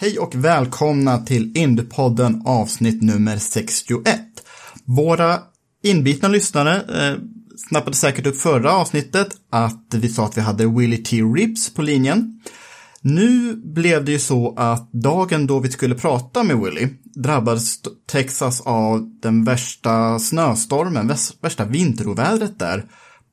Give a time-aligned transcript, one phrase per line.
[0.00, 4.20] Hej och välkomna till Indpodden avsnitt nummer 61.
[4.84, 5.38] Våra
[5.82, 7.18] inbitna lyssnare eh,
[7.68, 11.22] snappade säkert upp förra avsnittet att vi sa att vi hade Willie T.
[11.22, 12.40] Rips på linjen.
[13.00, 18.60] Nu blev det ju så att dagen då vi skulle prata med Willie drabbades Texas
[18.60, 22.84] av den värsta snöstormen, värsta vinterovädret där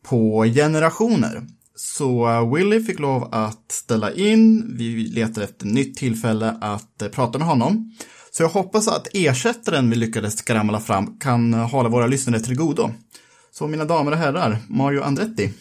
[0.09, 1.47] på generationer.
[1.75, 7.07] Så eh, Willy fick lov att ställa in, vi letar efter nytt tillfälle att eh,
[7.07, 7.91] prata med honom.
[8.31, 12.55] Så jag hoppas att ersättaren vi lyckades skramla fram kan eh, hålla våra lyssnare till
[12.55, 12.91] godo.
[13.51, 15.53] Så mina damer och herrar, Mario Andretti.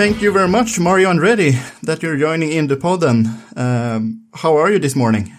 [0.00, 3.26] Thank you very much, Mario Andretti, that you're joining in the podden.
[3.54, 5.30] Um, how are you this morning?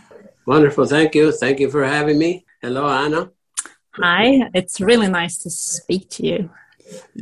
[0.45, 1.31] Wonderful, thank you.
[1.31, 2.45] Thank you for having me.
[2.61, 3.31] Hello, Anna.
[3.93, 6.51] Hi, it's really nice to speak to you.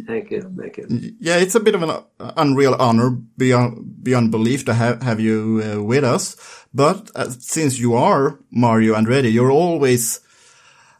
[0.05, 1.15] Thank you, thank you.
[1.21, 2.03] Yeah, it's a bit of an
[2.35, 6.35] unreal honor beyond beyond belief to have have you uh, with us.
[6.73, 10.19] But uh, since you are Mario Andretti, you're always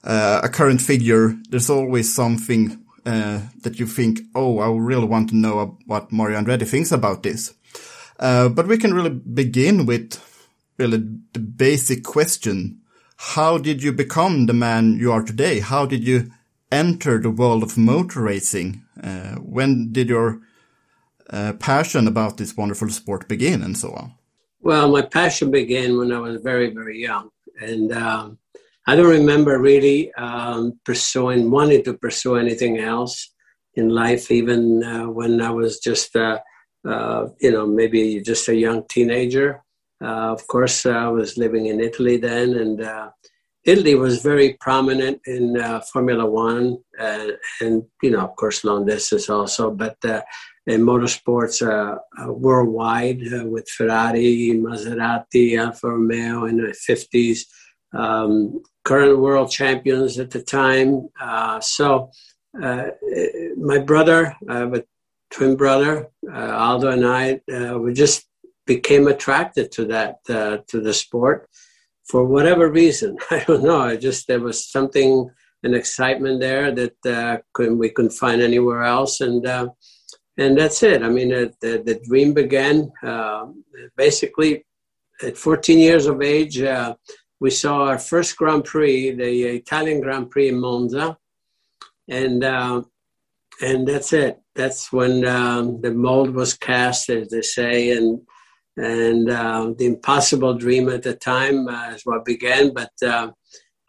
[0.06, 1.36] uh, a current figure.
[1.50, 6.40] There's always something uh, that you think, oh, I really want to know what Mario
[6.40, 7.54] Andretti thinks about this.
[8.20, 10.20] Uh, but we can really begin with
[10.78, 10.98] really
[11.34, 12.82] the basic question.
[13.18, 15.60] How did you become the man you are today?
[15.60, 16.32] How did you
[16.72, 18.84] enter the world of motor racing?
[19.02, 20.42] Uh, when did your
[21.30, 24.14] uh, passion about this wonderful sport begin and so on?
[24.62, 27.30] Well, my passion began when I was very, very young.
[27.62, 28.39] And um,
[28.90, 33.32] I don't remember really um, pursuing, wanting to pursue anything else
[33.76, 36.40] in life, even uh, when I was just, uh,
[36.88, 39.64] uh, you know, maybe just a young teenager.
[40.04, 43.12] Uh, of course, I was living in Italy then, and uh,
[43.64, 49.30] Italy was very prominent in uh, Formula One, and you know, of course, long distance
[49.30, 49.98] also, but
[50.66, 51.62] in motorsports
[52.26, 53.22] worldwide
[53.54, 57.42] with Ferrari, Maserati, Alfa Romeo in the 50s
[57.94, 61.10] um, current world champions at the time.
[61.20, 62.12] Uh, so
[62.62, 62.86] uh,
[63.58, 64.84] my brother, I have a
[65.32, 68.26] twin brother, uh, Aldo and I, uh, we just
[68.66, 71.48] became attracted to that, uh, to the sport
[72.06, 73.18] for whatever reason.
[73.32, 73.82] I don't know.
[73.82, 75.30] I just, there was something,
[75.62, 79.20] an excitement there that uh, couldn't, we couldn't find anywhere else.
[79.20, 79.46] And,
[80.38, 81.04] and that's it.
[81.04, 82.92] I mean, the, the, the dream began
[83.98, 84.66] basically
[85.22, 86.60] at 14 years of age
[87.40, 91.18] we saw our first Grand Prix, the Italian Grand Prix in Monza,
[92.08, 92.82] and uh,
[93.62, 94.40] and that's it.
[94.56, 98.22] That's when um, the mold was cast, as they say, and
[98.76, 102.92] and uh, the impossible dream at the time uh, is what began, but.
[103.02, 103.32] Uh,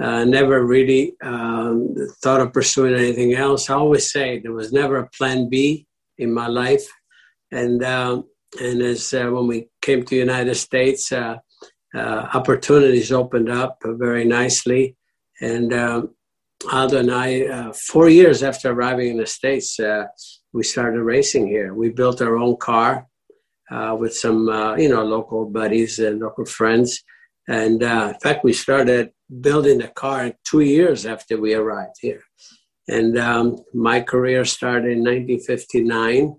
[0.02, 3.68] uh, never really um, thought of pursuing anything else.
[3.68, 5.86] I always say there was never a plan B
[6.16, 6.86] in my life,
[7.52, 8.24] and um,
[8.58, 11.12] and as uh, when we came to the United States,
[11.94, 14.96] uh, opportunities opened up very nicely.
[15.40, 16.14] And um,
[16.70, 20.04] Aldo and I, uh, four years after arriving in the States, uh,
[20.52, 21.74] we started racing here.
[21.74, 23.06] We built our own car
[23.70, 27.02] uh, with some, uh, you know, local buddies and local friends.
[27.48, 29.10] And uh, in fact, we started
[29.40, 32.22] building the car two years after we arrived here.
[32.88, 36.36] And um, my career started in 1959,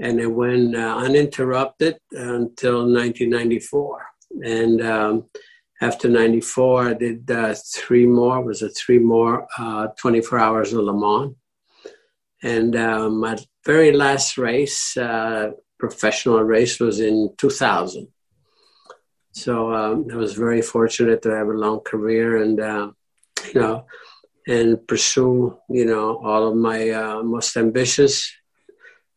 [0.00, 4.06] and it went uninterrupted until 1994
[4.44, 5.24] and um,
[5.80, 10.84] after 94 i did uh, three more was it three more uh, 24 hours of
[10.84, 11.34] le mans
[12.42, 18.08] And uh, my very last race, uh, professional race, was in 2000.
[19.32, 22.90] So um, I was very fortunate to have a long career and, uh,
[23.52, 23.86] you know,
[24.46, 28.32] and pursue, you know, all of my uh, most ambitious,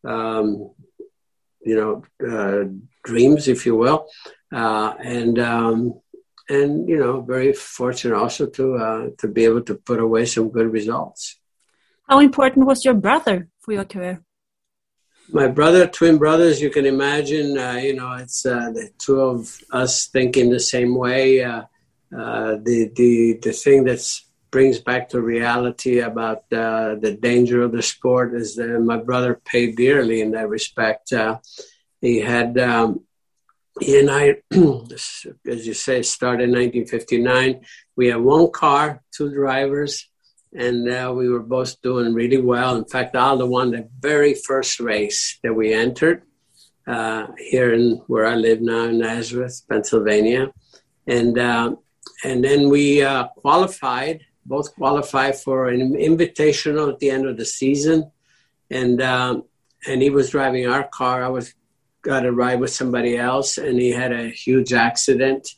[0.04, 0.72] um,
[1.62, 2.64] you know, uh,
[3.04, 4.08] dreams, if you will.
[4.52, 6.00] Uh, and, um,
[6.50, 10.50] and, you know, very fortunate also to, uh, to be able to put away some
[10.50, 11.40] good results.
[12.08, 14.24] How important was your brother for your career?
[15.32, 19.56] My brother, twin brothers, you can imagine, uh, you know, it's uh, the two of
[19.72, 21.44] us thinking the same way.
[21.44, 21.64] Uh,
[22.12, 24.02] uh the, the, the thing that
[24.50, 29.40] brings back to reality about uh, the danger of the sport is that my brother
[29.46, 31.14] paid dearly in that respect.
[31.14, 31.38] Uh,
[32.02, 33.02] he had, um,
[33.88, 34.36] and I,
[35.48, 37.62] as you say, started in 1959.
[37.96, 40.10] We had one car, two drivers,
[40.54, 42.76] and uh, we were both doing really well.
[42.76, 46.24] In fact, Aldo won the very first race that we entered
[46.88, 50.52] uh, here in where I live now in Nazareth, Pennsylvania,
[51.08, 51.76] and uh,
[52.24, 54.26] and then we uh, qualified.
[54.46, 58.12] Both qualified for an invitational at the end of the season,
[58.72, 59.44] and um,
[59.88, 61.24] and he was driving our car.
[61.24, 61.54] I was
[62.02, 65.50] got a ride with somebody else, and he had a huge accident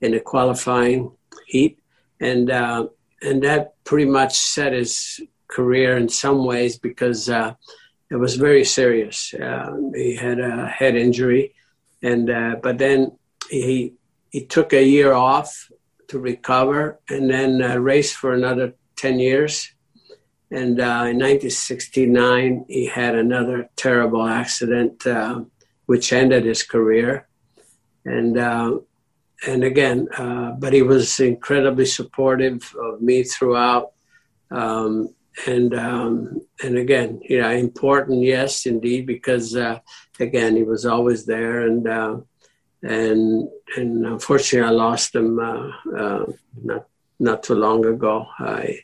[0.00, 1.10] in a qualifying
[1.46, 1.78] heat,
[2.20, 2.86] and uh,
[3.22, 7.54] and that pretty much set his career in some ways because uh,
[8.10, 9.32] it was very serious.
[9.34, 11.54] Uh, he had a head injury,
[12.02, 13.16] and uh, but then
[13.50, 13.94] he
[14.30, 15.70] he took a year off
[16.08, 19.72] to recover, and then uh, raced for another ten years.
[20.48, 25.04] And uh, in 1969, he had another terrible accident,
[25.86, 27.26] which ended his career.
[28.04, 28.38] And
[29.46, 33.92] and again, uh, but he was incredibly supportive of me throughout.
[34.50, 35.14] Um,
[35.46, 39.80] and um, and again, you know, important, yes, indeed, because uh,
[40.18, 42.16] again, he was always there, and uh,
[42.82, 46.24] and and unfortunately, I lost him uh, uh,
[46.62, 46.86] not
[47.18, 48.26] not too long ago.
[48.38, 48.78] I,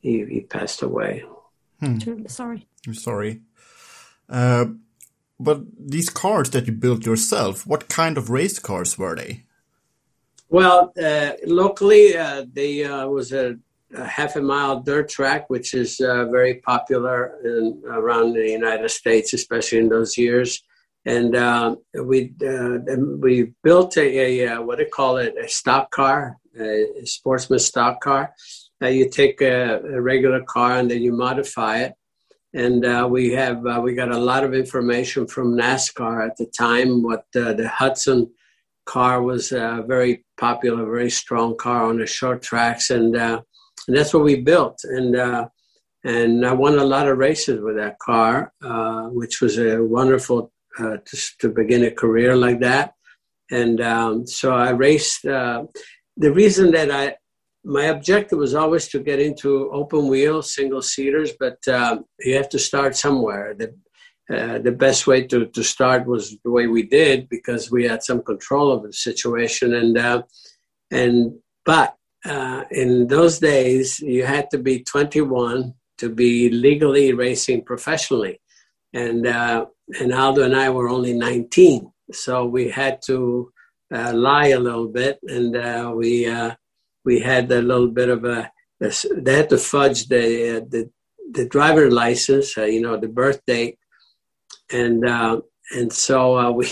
[0.00, 1.24] he he passed away.
[1.78, 1.98] Hmm.
[2.26, 2.66] Sorry.
[2.86, 3.40] I'm sorry.
[5.38, 9.44] But these cars that you built yourself, what kind of race cars were they?
[10.48, 13.56] Well, uh, locally, uh, there uh, was a,
[13.94, 18.90] a, half a mile dirt track, which is uh, very popular in, around the United
[18.90, 20.62] States, especially in those years.
[21.06, 22.78] And uh, we uh,
[23.18, 28.00] we built a, a, what do you call it a stock car, a sportsman stock
[28.00, 28.32] car.
[28.80, 31.94] you take a, a, regular car and then you modify it.
[32.54, 37.02] And we have we got a lot of information from NASCAR at the time.
[37.02, 38.30] What the Hudson
[38.84, 43.40] car was a very popular, very strong car on the short tracks, and, uh,
[43.88, 44.80] and that's what we built.
[44.84, 45.48] And uh,
[46.04, 50.52] and I won a lot of races with that car, uh, which was a wonderful
[50.78, 50.98] uh,
[51.38, 52.92] to, begin a career like that.
[53.50, 55.24] And um, so I raced.
[55.24, 55.64] Uh,
[56.16, 57.16] the reason that I
[57.64, 62.48] my objective was always to get into open wheel single seaters, but uh, you have
[62.50, 63.54] to start somewhere.
[63.54, 63.74] The
[64.30, 68.02] uh, the best way to, to start was the way we did because we had
[68.02, 70.22] some control over the situation and uh,
[70.90, 71.34] and
[71.66, 71.94] but
[72.24, 78.40] uh, in those days you had to be 21 to be legally racing professionally
[78.94, 79.66] and uh,
[80.00, 83.52] and Aldo and I were only 19 so we had to
[83.94, 85.54] uh, lie a little bit and
[85.94, 86.26] we
[87.04, 88.50] we had a little bit of a
[89.16, 90.90] they had to fudge the the,
[91.32, 93.78] the driver license you know the birth date
[94.72, 95.40] and uh,
[95.72, 96.68] and so uh, we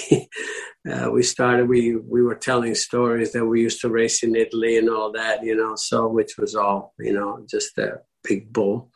[0.91, 1.69] uh, we started.
[1.69, 5.45] We we were telling stories that we used to race in Italy and all that,
[5.45, 5.75] you know.
[5.77, 8.91] So which was all you know, just a big bull.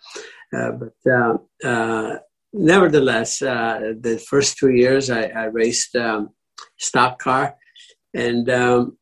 [0.57, 2.19] Uh, but uh, uh,
[2.53, 6.31] nevertheless, the first two years I, I raced um,
[6.79, 7.57] stock car,
[8.15, 8.99] and um,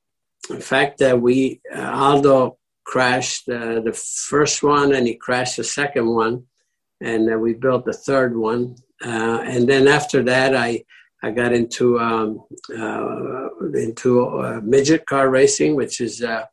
[0.51, 3.99] in fact, that we Aldo crashed the
[4.29, 6.45] first one and he crashed the second one
[7.01, 10.85] and we built the third one uh, and then after that, I
[11.23, 12.45] I got into um,
[12.77, 16.45] uh, into uh, midget car racing, which is uh,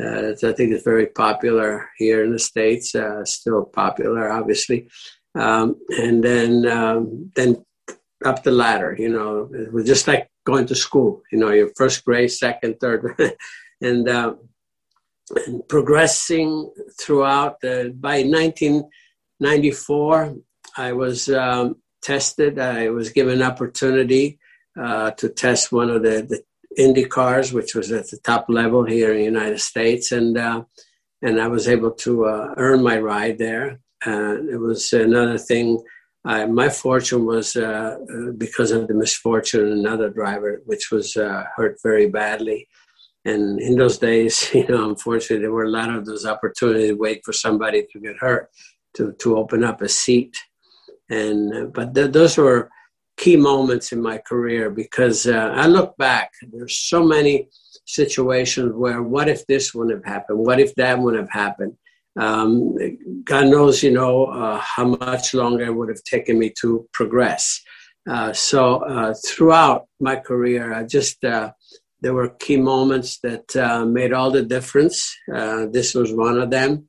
[0.00, 2.94] uh, I think is very popular here in the states.
[2.94, 4.88] Uh, still popular, obviously.
[5.34, 7.64] Um, and then um, then
[8.24, 8.96] up the ladder.
[8.98, 11.22] You know, it was just like going to school.
[11.32, 13.18] You know, your first grade, second, third,
[13.80, 14.36] and, and
[15.68, 16.70] progressing
[17.00, 17.60] throughout.
[17.60, 20.36] by 1994,
[20.76, 22.58] I was um, tested.
[22.58, 24.38] I was given opportunity
[24.80, 26.42] uh, to test one of the, the
[26.76, 30.64] Indy cars, which was at the top level here in the United States, and uh,
[31.22, 33.80] and I was able to uh, earn my ride there.
[34.06, 35.82] Uh, it was another thing
[36.24, 41.16] I, my fortune was uh, uh, because of the misfortune of another driver, which was
[41.16, 42.66] uh, hurt very badly.
[43.26, 46.96] And in those days, you know, unfortunately, there were a lot of those opportunities to
[46.96, 48.50] wait for somebody to get hurt
[48.94, 50.36] to, to open up a seat.
[51.10, 52.70] And uh, but th- those were
[53.16, 56.32] key moments in my career because uh, I look back.
[56.50, 57.48] There's so many
[57.86, 60.38] situations where what if this wouldn't have happened?
[60.38, 61.76] What if that wouldn't have happened?
[62.16, 62.76] Um,
[63.24, 67.60] God knows, you know, uh, how much longer it would have taken me to progress.
[68.08, 71.52] Uh, so uh, throughout my career, I just uh,
[72.00, 75.14] there were key moments that uh, made all the difference.
[75.32, 76.88] Uh, this was one of them,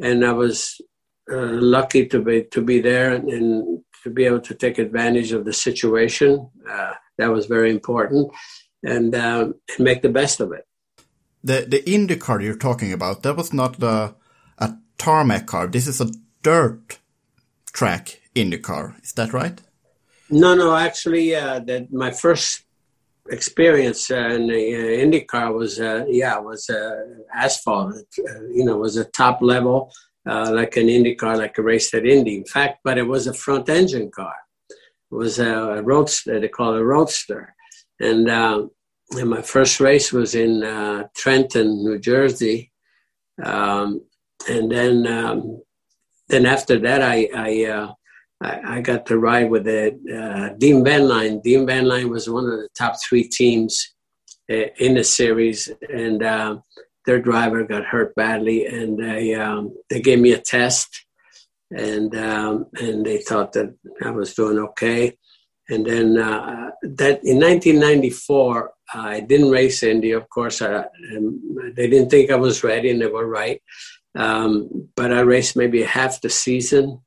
[0.00, 0.80] and I was
[1.28, 5.44] lucky to be to be there and, and, to be able to take advantage of
[5.44, 6.48] the situation.
[7.18, 8.30] that was very important,
[8.84, 9.10] and,
[9.78, 10.64] make the best of it.
[11.42, 14.14] The the IndyCar you're talking about that was not the
[14.98, 15.66] tarmac car.
[15.66, 16.10] This is a
[16.42, 16.98] dirt
[17.72, 19.02] track IndyCar.
[19.02, 19.60] Is that right?
[20.30, 20.74] No, no.
[20.74, 22.64] Actually, uh, that my first
[23.30, 26.96] experience uh, in the uh, IndyCar was, uh, yeah, was uh,
[27.34, 27.94] asphalt.
[27.94, 29.92] Uh, you know, was a top level,
[30.28, 32.36] uh, like an IndyCar, like a race at Indy.
[32.36, 34.34] In fact, but it was a front engine car.
[34.70, 36.40] It was a roadster.
[36.40, 37.54] They call it a roadster.
[38.00, 38.70] And, um,
[39.12, 40.60] and my first race was in
[41.14, 42.72] Trenton, New Jersey.
[43.42, 44.02] Um,
[44.48, 45.62] and then um,
[46.28, 47.92] then after that, I I, uh,
[48.42, 51.40] I, I got to ride with the uh, Dean Van Line.
[51.40, 53.94] Dean Van Line was one of the top three teams
[54.50, 56.58] uh, in the series, and uh,
[57.06, 61.06] their driver got hurt badly, and they um, they gave me a test,
[61.70, 65.16] and um, and they thought that I was doing okay.
[65.68, 70.12] And then uh, that in 1994, I didn't race Indy.
[70.12, 70.84] Of course, I,
[71.74, 73.60] they didn't think I was ready, and they were right.
[74.16, 77.00] Um, but I raced maybe half the season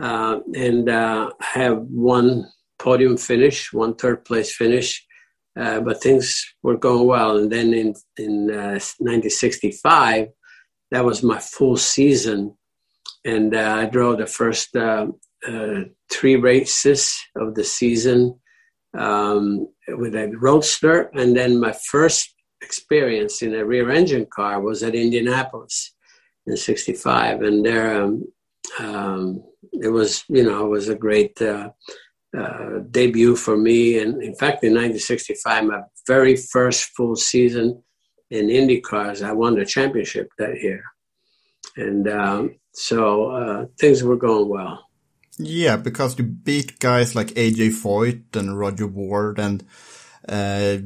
[0.00, 5.04] uh, and uh, have one podium finish, one third place finish.
[5.58, 7.38] Uh, but things were going well.
[7.38, 10.26] And then in, in 1965, uh,
[10.90, 12.56] that was my full season.
[13.24, 15.06] And uh, I drove the first uh,
[16.10, 18.38] three races of the season
[18.98, 21.10] um, with a roadster.
[21.14, 25.93] And then my first experience in a rear engine car was at Indianapolis
[26.46, 28.24] in 65 and there um,
[28.78, 31.70] um, it was you know it was a great uh,
[32.36, 33.98] uh, debut for me.
[33.98, 37.82] And in fact in 1965 my very first full season
[38.30, 40.82] in indy cars i won the championship that year.
[41.76, 44.86] And um, so uh, things were going well.
[45.38, 49.64] Yeah because you beat guys like aj foyt and Rodger Ward and
[50.28, 50.78] uh,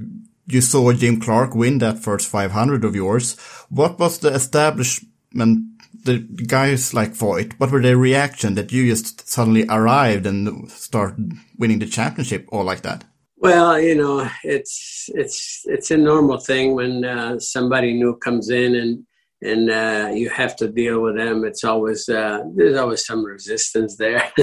[0.46, 3.36] you saw Jim Clark win that first 500 of yours.
[3.68, 5.04] What was the established
[5.34, 10.70] and the guys like Foyt, what were their reaction that you just suddenly arrived and
[10.70, 13.04] started winning the championship all like that?
[13.36, 18.74] Well, you know, it's it's it's a normal thing when uh, somebody new comes in
[18.74, 19.04] and
[19.40, 21.44] and uh, you have to deal with them.
[21.44, 24.32] It's always uh, there's always some resistance there.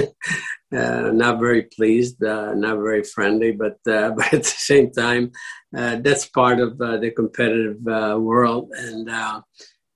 [0.74, 5.30] Uh, not very pleased, uh, not very friendly, but uh, but at the same time,
[5.70, 9.08] that's part of the competitive world and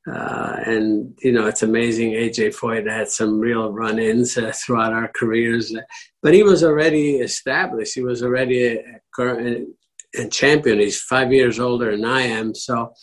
[0.08, 2.12] uh, and you know it's amazing.
[2.12, 5.74] AJ Foyt had some real run-ins uh, throughout our careers,
[6.22, 7.94] but he was already established.
[7.94, 9.68] He was already a, current
[10.30, 10.78] champion.
[10.78, 12.94] He's five years older than I am, so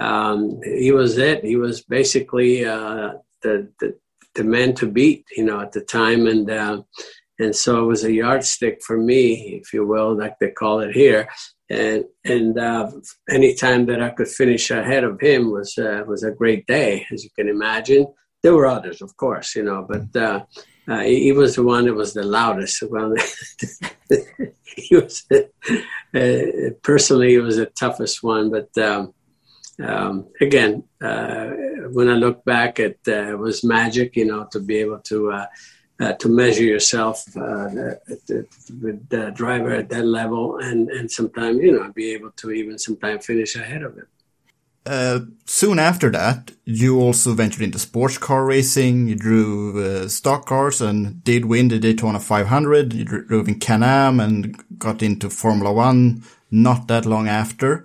[0.00, 1.44] um, he was it.
[1.44, 3.12] He was basically uh,
[3.42, 3.98] the, the,
[4.34, 6.82] the man to beat, you know, at the time, and uh,
[7.38, 10.94] and so it was a yardstick for me, if you will, like they call it
[10.94, 11.28] here
[11.70, 12.90] and and uh,
[13.28, 17.06] any time that I could finish ahead of him was uh, was a great day,
[17.12, 18.06] as you can imagine.
[18.42, 20.44] There were others, of course, you know, but uh,
[20.88, 22.82] uh he, was the one that was the loudest.
[22.90, 23.14] Well,
[24.64, 28.76] he was uh, personally he was the toughest one, but.
[28.78, 29.14] Um,
[29.80, 31.50] um, again, uh,
[31.92, 35.46] when I look back, it was magic, you know, to be able to
[36.00, 37.68] uh, to measure yourself uh,
[38.80, 42.78] with the driver at that level, and and sometimes you know be able to even
[42.78, 44.06] sometimes finish ahead of him.
[44.86, 49.08] Uh, soon after that, you also ventured into sports car racing.
[49.08, 52.94] You drove uh, stock cars and did win the Daytona 500.
[52.94, 57.84] You drove in Can-Am and got into Formula One not that long after.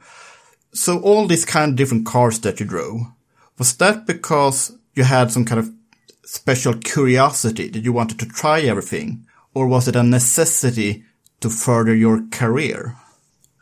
[0.74, 3.02] So all these kind of different cars that you drove,
[3.58, 5.72] was that because you had some kind of
[6.26, 9.26] special curiosity that you wanted to try everything?
[9.54, 11.04] Or was it a necessity
[11.42, 12.96] to further your career?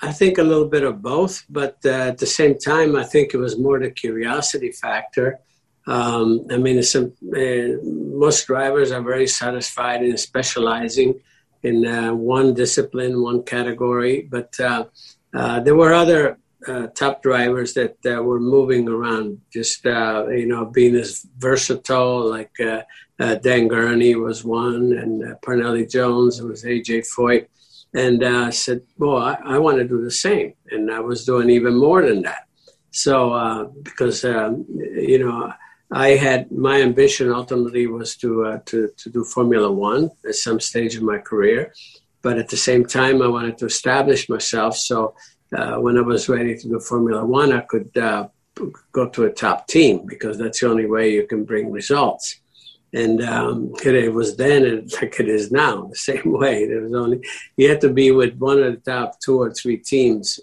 [0.01, 3.33] I think a little bit of both, but uh, at the same time, I think
[3.33, 5.39] it was more the curiosity factor.
[5.85, 11.19] Um, I mean, some, uh, most drivers are very satisfied in specializing
[11.63, 14.27] in uh, one discipline, one category.
[14.29, 14.85] But uh,
[15.33, 16.37] uh there were other
[16.67, 22.29] uh, top drivers that uh, were moving around, just you know, being as versatile.
[22.29, 27.47] Like Dan Gurney was one, and Parnelli Jones was AJ Foyt.
[27.93, 31.49] And I said, "Well, I, I want to do the same," and I was doing
[31.49, 32.47] even more than that.
[32.91, 35.53] So, because um, you know,
[35.91, 40.59] I had my ambition ultimately was to, uh, to to do Formula One at some
[40.59, 41.73] stage of my career,
[42.21, 44.77] but at the same time I wanted to establish myself.
[44.77, 45.15] So
[45.55, 48.27] uh, when I was ready to do Formula One, I could uh,
[48.91, 52.39] go to a top team because that's the only way you can bring results.
[52.93, 56.67] And um, it was then and like it is now, the same way.
[56.67, 57.21] There was only
[57.57, 60.39] you had to be with one of the top two or three teams,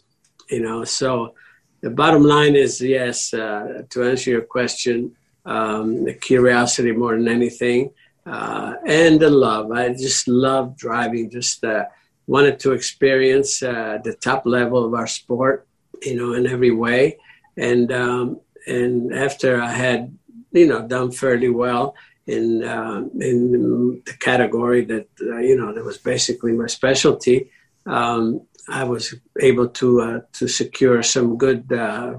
[0.50, 0.84] you know.
[0.84, 1.34] So
[1.82, 3.32] the bottom line is yes.
[3.34, 7.90] Uh, to answer your question, um, the curiosity more than anything,
[8.26, 9.70] uh, and the love.
[9.72, 11.30] I just love driving.
[11.30, 11.84] Just uh,
[12.28, 15.66] wanted to experience uh, the top level of our sport,
[16.02, 17.18] you know, in every way.
[17.56, 20.16] And um, and after I had,
[20.52, 21.96] you know, done fairly well
[22.28, 27.50] in uh, in the category that uh, you know that was basically my specialty.
[27.86, 32.12] Um, I was able to uh, to secure some good uh,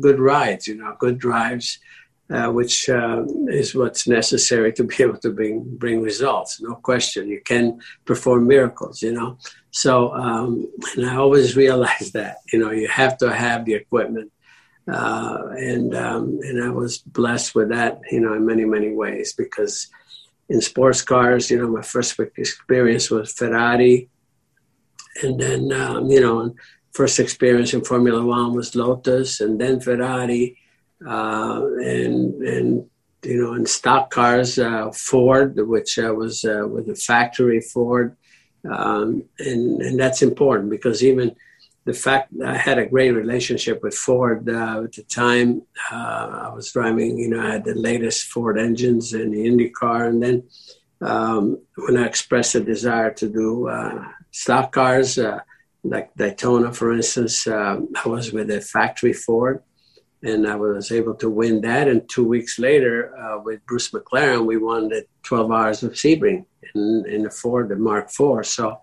[0.00, 1.78] good rides, you know, good drives,
[2.30, 6.60] uh, which uh, is what's necessary to be able to bring bring results.
[6.60, 9.02] No question, you can perform miracles.
[9.02, 9.38] You know,
[9.72, 14.30] so um, and I always realize that you know you have to have the equipment,
[14.88, 18.00] uh, and um, and I was blessed with that.
[18.12, 19.88] You know, in many many ways because
[20.48, 24.08] in sports cars, you know, my first experience was Ferrari,
[25.22, 26.54] and then um, you know,
[26.92, 30.59] first experience in Formula One was Lotus, and then Ferrari
[31.06, 32.86] uh, and and
[33.22, 38.16] you know in stock cars uh, Ford, which uh, was uh, with a factory Ford,
[38.70, 41.34] um, and and that's important because even
[41.86, 45.62] the fact I had a great relationship with Ford uh, at the time.
[45.90, 50.06] I was driving, you know, I had the latest Ford engines in the Indy car,
[50.06, 50.42] and then
[51.00, 53.70] um, when I expressed a desire to do
[54.30, 55.18] stock cars.
[55.82, 59.62] like Daytona, for instance, I was with a factory Ford,
[60.22, 61.88] and I was able to win that.
[61.88, 66.44] And two weeks later, uh, with Bruce McLaren, we won the 12 Hours of Sebring
[66.74, 68.46] in, in the Ford, the Mark IV.
[68.46, 68.80] So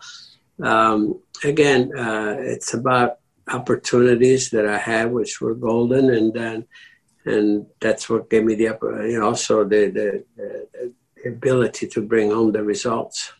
[0.62, 6.66] um, again, uh, it's about opportunities that I had, which were golden, and then
[7.26, 8.78] and that's what gave me the
[9.10, 10.94] you know, also the, the, the,
[11.28, 13.34] ability to bring home the results.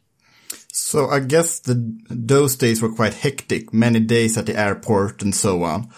[0.74, 1.76] So I guess the
[2.10, 5.90] those days were quite hectic, many days at the airport and so on.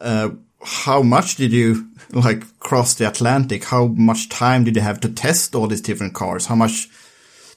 [0.00, 0.30] Uh,
[0.62, 3.64] how much did you like cross the Atlantic?
[3.64, 6.46] How much time did you have to test all these different cars?
[6.46, 6.88] How much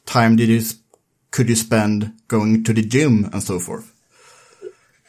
[0.05, 0.61] time did you
[1.31, 3.93] could you spend going to the gym and so forth?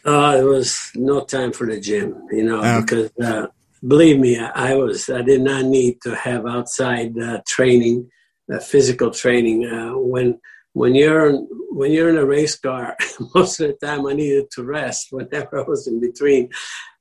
[0.05, 2.81] Uh, there was no time for the gym, you know, okay.
[2.81, 3.46] because uh,
[3.87, 8.11] believe me, I, was I did not need to have outside uh, training,
[8.52, 9.66] uh, physical training.
[9.66, 10.40] Uh, when
[10.73, 11.33] when you're
[11.71, 12.97] when you're in a race car,
[13.35, 16.51] most of the time I needed to rest whenever I was in between.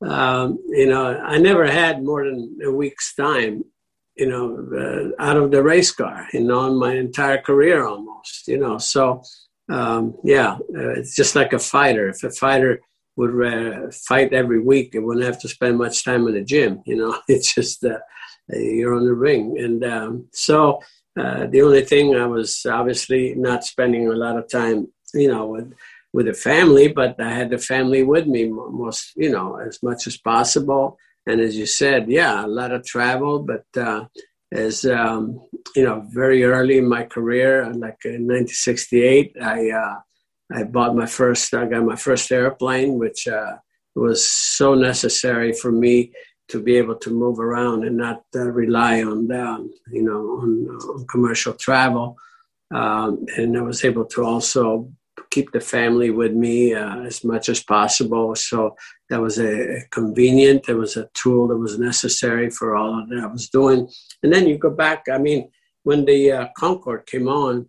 [0.06, 3.64] Um, you know, I never had more than a week's time,
[4.16, 8.48] you know, uh, out of the race car, you know, in my entire career almost,
[8.48, 8.78] you know.
[8.78, 9.24] So,
[9.70, 12.10] um, yeah, uh, it's just like a fighter.
[12.10, 12.82] If a fighter
[13.16, 16.82] would uh, fight every week, it wouldn't have to spend much time in the gym,
[16.86, 17.18] you know.
[17.28, 18.00] It's just uh,
[18.50, 19.58] you're on the ring.
[19.60, 20.80] And um, so,
[21.20, 25.48] uh, the only thing I was obviously not spending a lot of time, you know,
[25.48, 25.74] with
[26.14, 30.08] with the family, but I had the family with me most, you know, as much
[30.08, 30.98] as possible.
[31.26, 34.06] And as you said, yeah, a lot of travel, but uh,
[34.52, 35.42] as um,
[35.76, 40.00] you know, very early in my career, like in 1968, I uh,
[40.54, 43.56] I bought my first, I got my first airplane, which uh,
[43.96, 46.12] was so necessary for me
[46.52, 50.68] to be able to move around and not uh, rely on um, you know on,
[50.68, 52.18] on commercial travel.
[52.74, 54.90] Um, and I was able to also
[55.30, 58.36] keep the family with me uh, as much as possible.
[58.36, 58.76] So
[59.10, 60.66] that was a, a, convenient.
[60.66, 63.90] That was a tool that was necessary for all that I was doing.
[64.24, 65.06] And then you go back.
[65.12, 65.50] I mean,
[65.84, 67.68] when the uh, Concorde came on,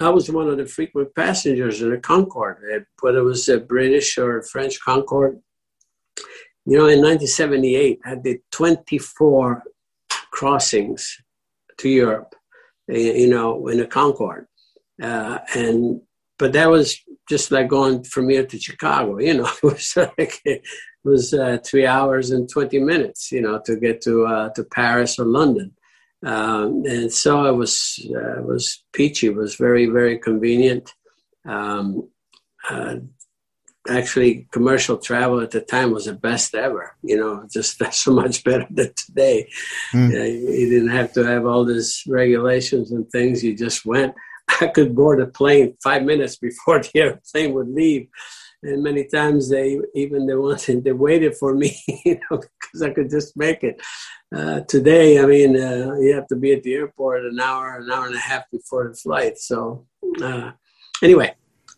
[0.00, 4.18] I was one of the frequent passengers in the Concorde, whether it was a British
[4.18, 5.40] or French Concorde.
[6.66, 9.62] You know, in 1978, I did 24
[10.30, 11.16] crossings
[11.78, 12.34] to Europe,
[12.90, 14.46] eh, you know, in a Concorde.
[15.02, 16.00] Uh, and
[16.38, 16.98] but that was
[17.28, 19.18] just like going from here to Chicago.
[19.20, 20.42] You know, it was like
[21.04, 25.18] was uh, three hours and 20 minutes, you know, to get to, uh, to Paris
[25.18, 25.72] or London.
[26.24, 30.90] Um, and so it was, uh, it was peachy, it was very, very convenient.
[31.46, 32.08] Um,
[32.68, 32.96] uh,
[33.88, 38.42] actually commercial travel at the time was the best ever you know just so much
[38.44, 39.48] better than today.
[39.92, 40.14] Mm.
[40.14, 44.14] uh, you didn't have to have all these regulations and things you just went.
[44.60, 48.08] I could board a plane five minutes before the airplane would leave
[48.64, 52.90] and many times they even they wanted they waited for me you know because i
[52.90, 53.80] could just make it.
[54.34, 57.90] Uh, today i mean uh, you have to be at the airport an hour an
[57.90, 59.86] hour and a half before the flight so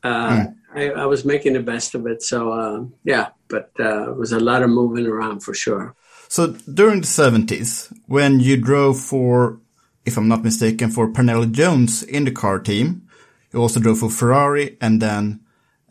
[0.07, 0.55] uh, mm.
[0.75, 2.23] I, I, was making the best of it.
[2.23, 5.95] So uh, yeah, but uh, it was a lot of moving around for sure.
[6.29, 9.61] So during the seventies, when you drove for,
[10.05, 13.09] if I'm not mistaken, for Parnelli Jones in the car team,
[13.53, 15.41] you also drove for Ferrari, and then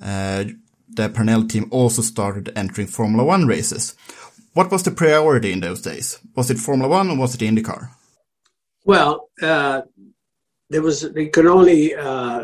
[0.02, 0.46] uh,
[0.90, 3.96] the Parnelli team also started entering Formula One races.
[4.54, 6.20] What was the priority in those days?
[6.36, 7.90] Was it Formula One or was it the IndyCar?
[8.86, 9.82] Well, uh,
[10.76, 12.44] there was they could only uh,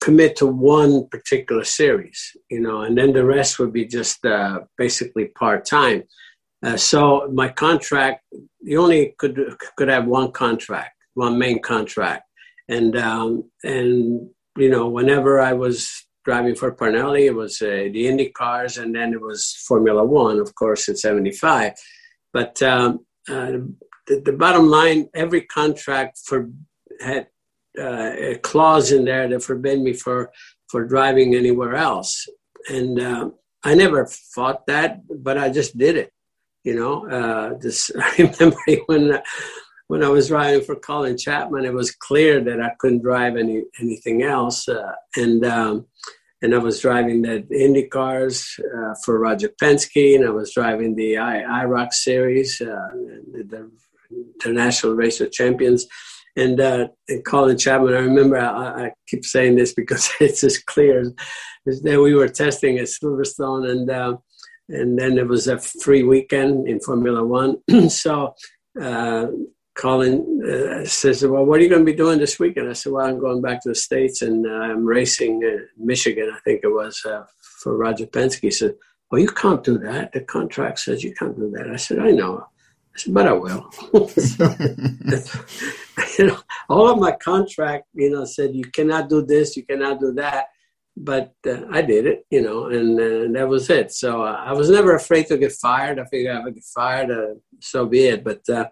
[0.00, 4.58] commit to one particular series, you know, and then the rest would be just uh,
[4.76, 6.02] basically part time.
[6.64, 8.24] Uh, so my contract,
[8.60, 9.38] you only could
[9.76, 12.24] could have one contract, one main contract,
[12.68, 15.88] and um, and you know whenever I was
[16.24, 20.40] driving for Parnelli, it was uh, the Indy cars, and then it was Formula One,
[20.40, 21.74] of course, in '75.
[22.32, 23.52] But um, uh,
[24.08, 26.50] the, the bottom line, every contract for
[27.00, 27.28] had
[27.78, 30.30] uh, a clause in there that forbid me for
[30.68, 32.26] for driving anywhere else.
[32.68, 33.30] And uh,
[33.62, 36.12] I never fought that, but I just did it.
[36.64, 39.20] You know, uh, just I remember when
[39.88, 43.64] when I was driving for Colin Chapman, it was clear that I couldn't drive any
[43.80, 45.86] anything else, uh, and um,
[46.40, 50.94] and I was driving the Indy cars uh, for Roger Penske, and I was driving
[50.94, 52.88] the I, series, uh,
[53.32, 53.70] the, the
[54.44, 55.86] International Race of Champions
[56.36, 60.58] and, uh, and Colin Chapman, I remember I, I, keep saying this because it's as
[60.58, 61.00] clear
[61.66, 64.16] as that we were testing at Silverstone, and uh,
[64.68, 67.58] and then it was a free weekend in Formula One.
[67.88, 68.34] so
[68.80, 69.26] uh,
[69.76, 72.92] Colin uh, says, "Well, what are you going to be doing this weekend?" I said,
[72.92, 76.32] "Well, I'm going back to the states and uh, I'm racing in Michigan.
[76.34, 78.74] I think it was uh, for Roger Penske." He said,
[79.10, 80.12] "Well, you can't do that.
[80.12, 82.46] The contract says you can't do that." I said, "I know."
[82.94, 83.70] I said, but I will.
[86.18, 90.00] you know, all of my contract, you know, said you cannot do this, you cannot
[90.00, 90.46] do that.
[90.94, 93.92] But uh, I did it, you know, and uh, that was it.
[93.92, 95.98] So uh, I was never afraid to get fired.
[95.98, 98.22] I figured if I get fired, uh, so be it.
[98.22, 98.66] But uh,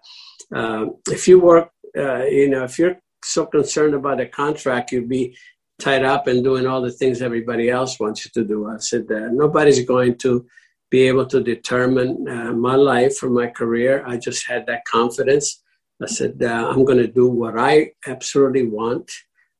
[0.55, 5.09] um, if you work, uh, you know, if you're so concerned about a contract, you'd
[5.09, 5.35] be
[5.81, 8.69] tied up and doing all the things everybody else wants you to do.
[8.69, 10.47] I said, nobody's going to
[10.91, 14.05] be able to determine uh, my life or my career.
[14.07, 15.63] I just had that confidence.
[16.03, 19.11] I said, uh, I'm going to do what I absolutely want.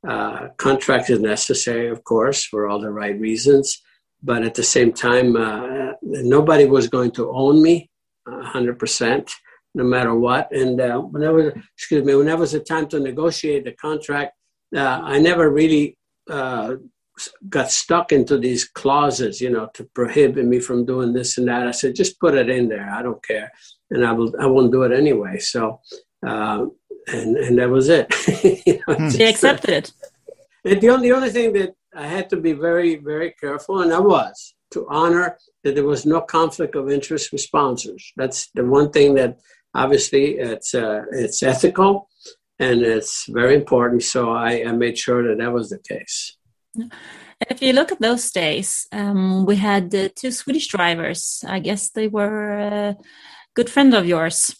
[0.07, 3.81] Uh, contract is necessary, of course, for all the right reasons.
[4.23, 7.91] But at the same time, uh, nobody was going to own me
[8.27, 9.33] 100%,
[9.75, 10.51] no matter what.
[10.53, 14.33] And uh, whenever, excuse me, whenever it was a time to negotiate the contract,
[14.75, 15.97] uh, I never really
[17.49, 21.67] got stuck into these clauses, you know, to prohibit me from doing this and that.
[21.67, 22.91] I said, just put it in there.
[22.91, 23.53] I don't care,
[23.91, 24.33] and I will.
[24.41, 25.39] I won't do it anyway.
[25.39, 25.81] So,
[26.27, 26.67] uh,
[27.13, 28.07] and and that was it.
[28.67, 29.23] you know, hmm.
[29.23, 29.93] accepted it.
[30.65, 33.93] And the only the only thing that I had to be very very careful, and
[33.93, 38.13] I was to honor that there was no conflict of interest with sponsors.
[38.17, 39.39] That's the one thing that
[39.75, 42.09] obviously it's uh, it's ethical
[42.59, 44.03] and it's very important.
[44.03, 46.37] So I, I made sure that that was the case.
[47.49, 51.43] If you look at those days, um, we had uh, two Swedish drivers.
[51.49, 52.97] I guess they were a
[53.55, 54.55] good friend of yours.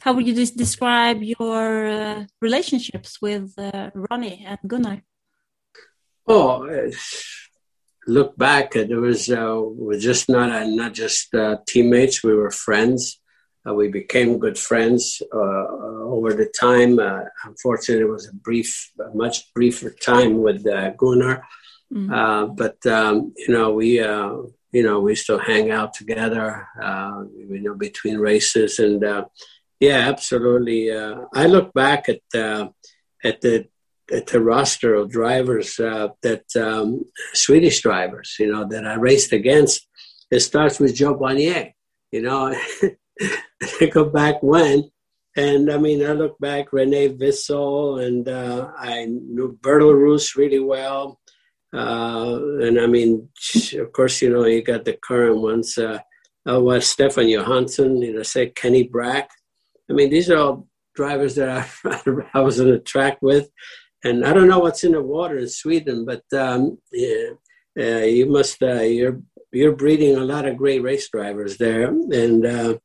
[0.00, 5.02] How would you describe your uh, relationships with uh, Ronnie and Gunnar?
[6.26, 6.68] Oh,
[8.06, 12.22] look back, there was uh, we're just not uh, not just uh, teammates.
[12.22, 13.20] We were friends.
[13.68, 16.98] Uh, we became good friends uh, over the time.
[16.98, 20.64] Uh, unfortunately, it was a brief, a much briefer time with
[20.96, 21.44] Gunnar.
[21.92, 22.54] Mm-hmm.
[22.54, 26.66] but um, you know, we you know we still hang out together.
[27.36, 29.04] you know, between races and
[29.82, 30.90] yeah, absolutely.
[30.92, 32.20] I look back at
[33.24, 33.66] at the
[34.12, 39.32] at the roster of drivers uh, that um, Swedish drivers, you know, that I raced
[39.32, 39.86] against.
[40.30, 41.72] It starts with Jo Bonnier.
[42.10, 42.54] You know,
[43.80, 44.90] I go back when,
[45.36, 50.60] and I mean, I look back, Reine Wisell, and uh, I knew Bertil Roos really
[50.60, 51.18] well.
[51.74, 53.30] Uh, and I mean,
[53.78, 56.00] of course, you know, you got the current ones, uh,
[56.46, 59.30] uh, was Stefan Johansson, you know, say Kenny Brack.
[59.92, 61.50] I mean, these are all drivers that
[61.84, 63.50] I, I was on the track with.
[64.04, 67.28] And I don't know what's in the water in Sweden, but um, yeah,
[67.78, 69.20] uh, you must uh, you're
[69.52, 72.78] you're breeding a lot of great race drivers there, and uh,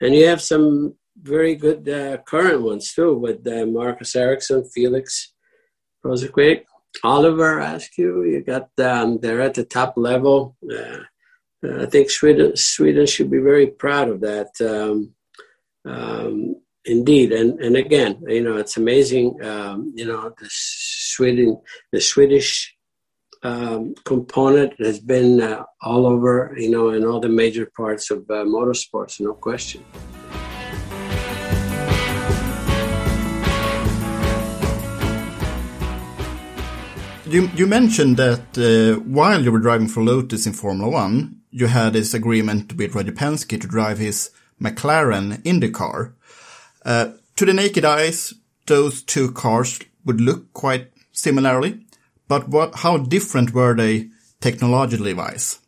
[0.00, 5.32] and you have some very good uh, current ones too with uh, Marcus Ericsson, Felix
[6.04, 6.62] Rosenqvist,
[7.04, 8.24] Oliver Askew.
[8.24, 10.56] You got um, they're at the top level.
[10.68, 11.04] Uh,
[11.82, 14.50] I think Sweden Sweden should be very proud of that.
[14.60, 15.14] Um,
[15.84, 19.42] um, indeed, and and again, you know, it's amazing.
[19.42, 21.60] Um, you know, the Sweden,
[21.92, 22.74] the Swedish
[23.42, 26.54] um, component has been uh, all over.
[26.56, 29.84] You know, in all the major parts of uh, motorsports, no question.
[37.26, 41.66] You, you mentioned that uh, while you were driving for Lotus in Formula One, you
[41.66, 46.12] had this agreement with Roger Penske to drive his McLaren IndyCar.
[46.84, 48.34] Uh, to the naked eyes,
[48.66, 51.80] those two cars would look quite similarly,
[52.28, 54.08] but what, how different were they
[54.40, 55.58] technologically wise?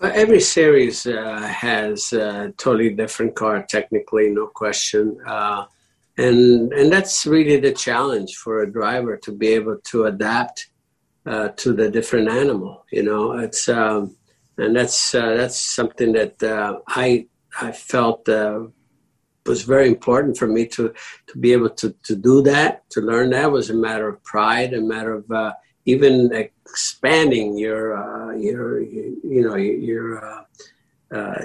[0.00, 5.18] Well, every series uh, has a totally different car technically, no question.
[5.26, 5.66] Uh,
[6.16, 10.68] and and that's really the challenge for a driver to be able to adapt
[11.26, 12.84] uh, to the different animal.
[12.90, 14.16] You know, it's um,
[14.56, 17.26] and that's uh, that's something that uh, I
[17.60, 18.66] I felt uh,
[19.46, 20.92] was very important for me to
[21.26, 24.72] to be able to to do that to learn that was a matter of pride
[24.72, 25.52] a matter of uh,
[25.84, 30.40] even expanding your uh, your you know your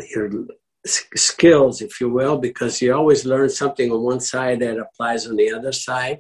[0.08, 0.48] your
[0.86, 5.36] skills, if you will, because you always learn something on one side that applies on
[5.36, 6.20] the other side.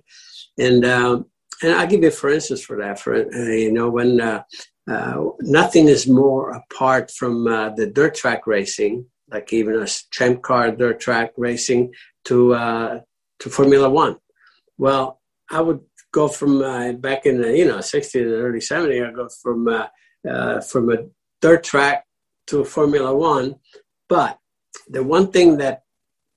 [0.57, 1.25] And um,
[1.61, 2.99] and I'll give you for instance for that.
[2.99, 4.43] For uh, you know, when uh,
[4.89, 10.41] uh, nothing is more apart from uh, the dirt track racing, like even a champ
[10.41, 11.93] car dirt track racing
[12.25, 12.99] to uh,
[13.39, 14.17] to Formula One.
[14.77, 15.19] Well,
[15.51, 19.07] I would go from uh, back in the you know 60s and early 70s.
[19.07, 20.97] I go from from a
[21.41, 22.05] dirt track
[22.47, 23.55] to Formula One,
[24.07, 24.39] but
[24.87, 25.83] the one thing that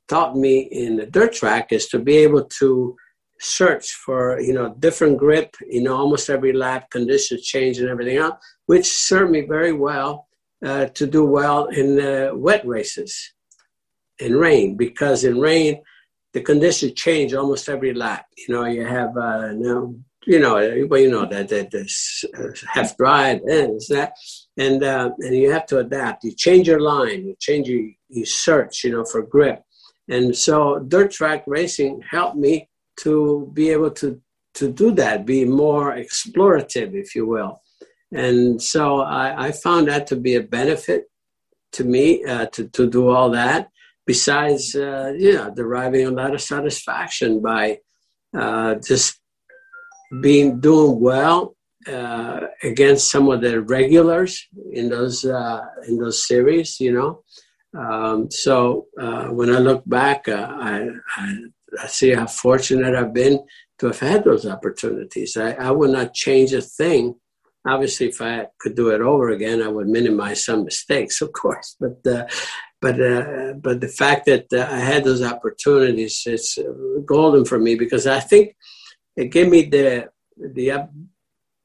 [0.08, 2.96] taught me in the dirt track is to be able to
[3.40, 8.18] search for you know different grip you know almost every lap conditions change and everything
[8.18, 10.28] else which served me very well
[10.64, 13.32] uh, to do well in uh, wet races
[14.18, 15.82] in rain because in rain
[16.32, 19.94] the conditions change almost every lap you know you have uh, now
[20.26, 20.54] you know
[20.88, 24.12] well you know that that this uh, half dry and that
[24.56, 28.26] and uh, and you have to adapt you change your line you change your you
[28.26, 29.62] search, you know, for grip.
[30.08, 32.68] And so dirt track racing helped me
[33.00, 34.20] to be able to
[34.54, 37.61] to do that, be more explorative, if you will.
[38.12, 41.04] And so I, I found that to be a benefit
[41.72, 43.68] to me uh, to, to do all that.
[44.06, 47.78] Besides, uh, you know, deriving a lot of satisfaction by
[48.36, 49.20] uh, just
[50.20, 51.56] being doing well
[51.88, 57.22] uh, against some of the regulars in those uh, in those series, you know,
[57.76, 61.36] um, so uh, when I look back, uh, I, I,
[61.80, 63.40] I, see how fortunate I've been
[63.78, 65.36] to have had those opportunities.
[65.38, 67.14] I, I, would not change a thing.
[67.66, 71.76] Obviously, if I could do it over again, I would minimize some mistakes, of course.
[71.80, 72.26] But uh,
[72.80, 76.58] but uh, but the fact that uh, I had those opportunities is
[77.06, 78.56] golden for me because I think
[79.16, 80.88] it gave me the the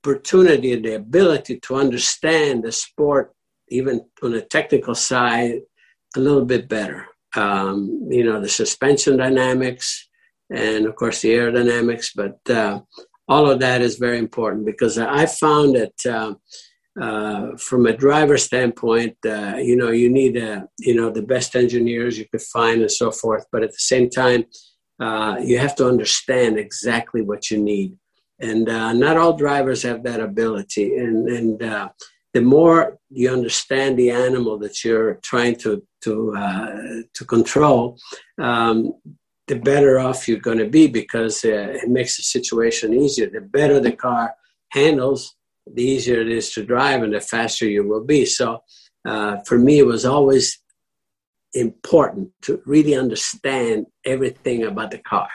[0.05, 3.33] opportunity, and the ability to understand the sport
[3.69, 5.61] even on a technical side
[6.15, 7.07] a little bit better.
[7.35, 10.07] Um, you know, the suspension dynamics
[10.49, 12.81] and, of course, the aerodynamics, but uh,
[13.27, 16.05] all of that is very important because I found that.
[16.05, 16.33] Uh,
[16.99, 21.55] uh, from a driver standpoint, uh, you know, you need, uh, you know, the best
[21.55, 23.45] engineers you could find and so forth.
[23.51, 24.45] But at the same time,
[24.99, 27.95] uh, you have to understand exactly what you need.
[28.39, 30.95] And uh, not all drivers have that ability.
[30.95, 31.59] And, and
[32.33, 37.99] the more you understand the animal that you're trying to to to control,
[38.39, 38.93] um,
[39.47, 43.29] the better off you're going to be because uh, it makes the situation easier.
[43.29, 44.33] The better the car
[44.71, 48.25] handles, the easier it is to drive, and the faster you will be.
[48.25, 48.59] So,
[49.05, 50.59] uh, for me, it was always
[51.53, 55.29] important to really understand everything about the car.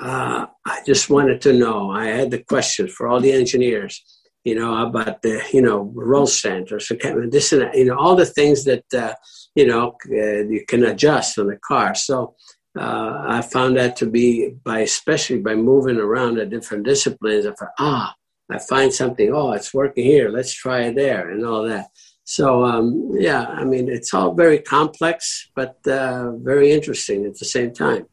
[0.00, 1.90] Uh, I just wanted to know.
[1.90, 4.02] I had the questions for all the engineers
[4.48, 6.90] you know, about the, you know, roll centers,
[7.30, 9.12] this and that, you know, all the things that, uh,
[9.54, 11.94] you know, uh, you can adjust on the car.
[11.94, 12.34] So
[12.76, 17.52] uh, I found that to be by, especially by moving around the different disciplines, I
[17.52, 18.14] thought, ah,
[18.50, 21.86] I find something, oh, it's working here, let's try it there, and all that.
[22.24, 27.46] So um, yeah, I mean, it's all very complex, but uh, very interesting at the
[27.46, 28.06] same time.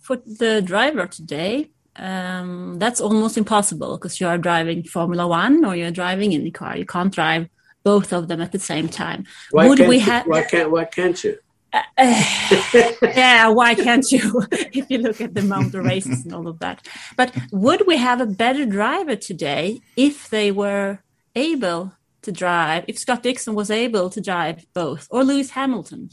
[0.00, 5.74] For the driver today, um, that's almost impossible because you are driving Formula One or
[5.74, 6.78] you're driving IndyCar.
[6.78, 7.48] You can't drive
[7.84, 9.24] both of them at the same time.
[9.50, 10.26] Why Would we have?
[10.26, 10.70] Why can't?
[10.70, 11.38] Why can't you?
[11.72, 11.82] Uh,
[13.02, 14.46] yeah, why can't you?
[14.52, 16.86] if you look at the motor races and all of that.
[17.16, 21.00] But would we have a better driver today if they were
[21.34, 26.10] able to drive, if Scott Dixon was able to drive both, or Lewis Hamilton,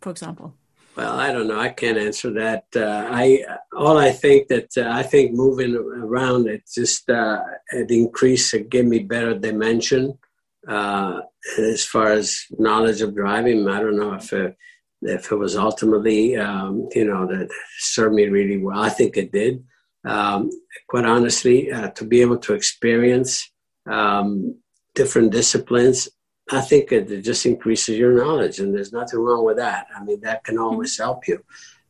[0.00, 0.54] for example?
[0.96, 1.60] Well, I don't know.
[1.60, 2.64] I can't answer that.
[2.74, 3.44] Uh, I
[3.76, 8.70] all I think that uh, I think moving around it just uh, it increased, it
[8.70, 10.18] gave me better dimension
[10.66, 11.20] uh,
[11.58, 13.68] as far as knowledge of driving.
[13.68, 14.56] I don't know if it,
[15.02, 18.78] if it was ultimately um, you know that served me really well.
[18.78, 19.64] I think it did.
[20.04, 20.50] Um,
[20.88, 23.50] quite honestly, uh, to be able to experience
[23.90, 24.56] um,
[24.94, 26.08] different disciplines,
[26.50, 29.88] I think it just increases your knowledge, and there's nothing wrong with that.
[29.94, 31.02] I mean, that can always mm-hmm.
[31.02, 31.44] help you.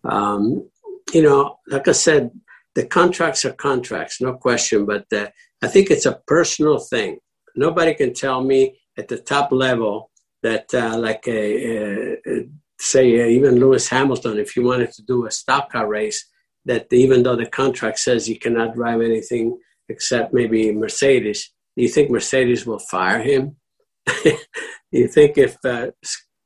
[0.05, 0.71] Um,
[1.12, 2.31] you know, like I said,
[2.75, 5.29] the contracts are contracts, no question, but uh,
[5.62, 7.19] I think it's a personal thing.
[7.55, 10.11] Nobody can tell me at the top level
[10.42, 12.49] that, uh, like, a, a,
[12.90, 16.25] say, uh, even Lewis Hamilton, if you wanted to do a stock car race,
[16.64, 21.88] that even though the contract says you cannot drive anything except maybe Mercedes, do you
[21.88, 23.57] think Mercedes will fire him?
[24.25, 24.37] do
[24.90, 25.90] you think if uh,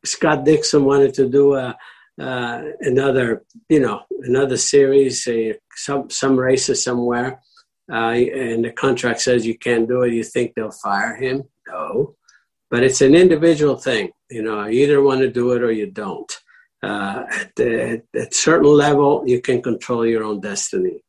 [0.04, 1.76] Scott Dixon wanted to do a,
[2.20, 7.40] uh, another, you know, another series, uh, some some races somewhere,
[7.90, 11.44] uh, and the contract says you can't do it, you think they'll fire him?
[11.68, 12.16] No,
[12.70, 14.10] but it's an individual thing.
[14.30, 16.32] You know, you either want to do it or you don't.
[16.82, 21.02] Uh, at, the, at certain level, you can control your own destiny,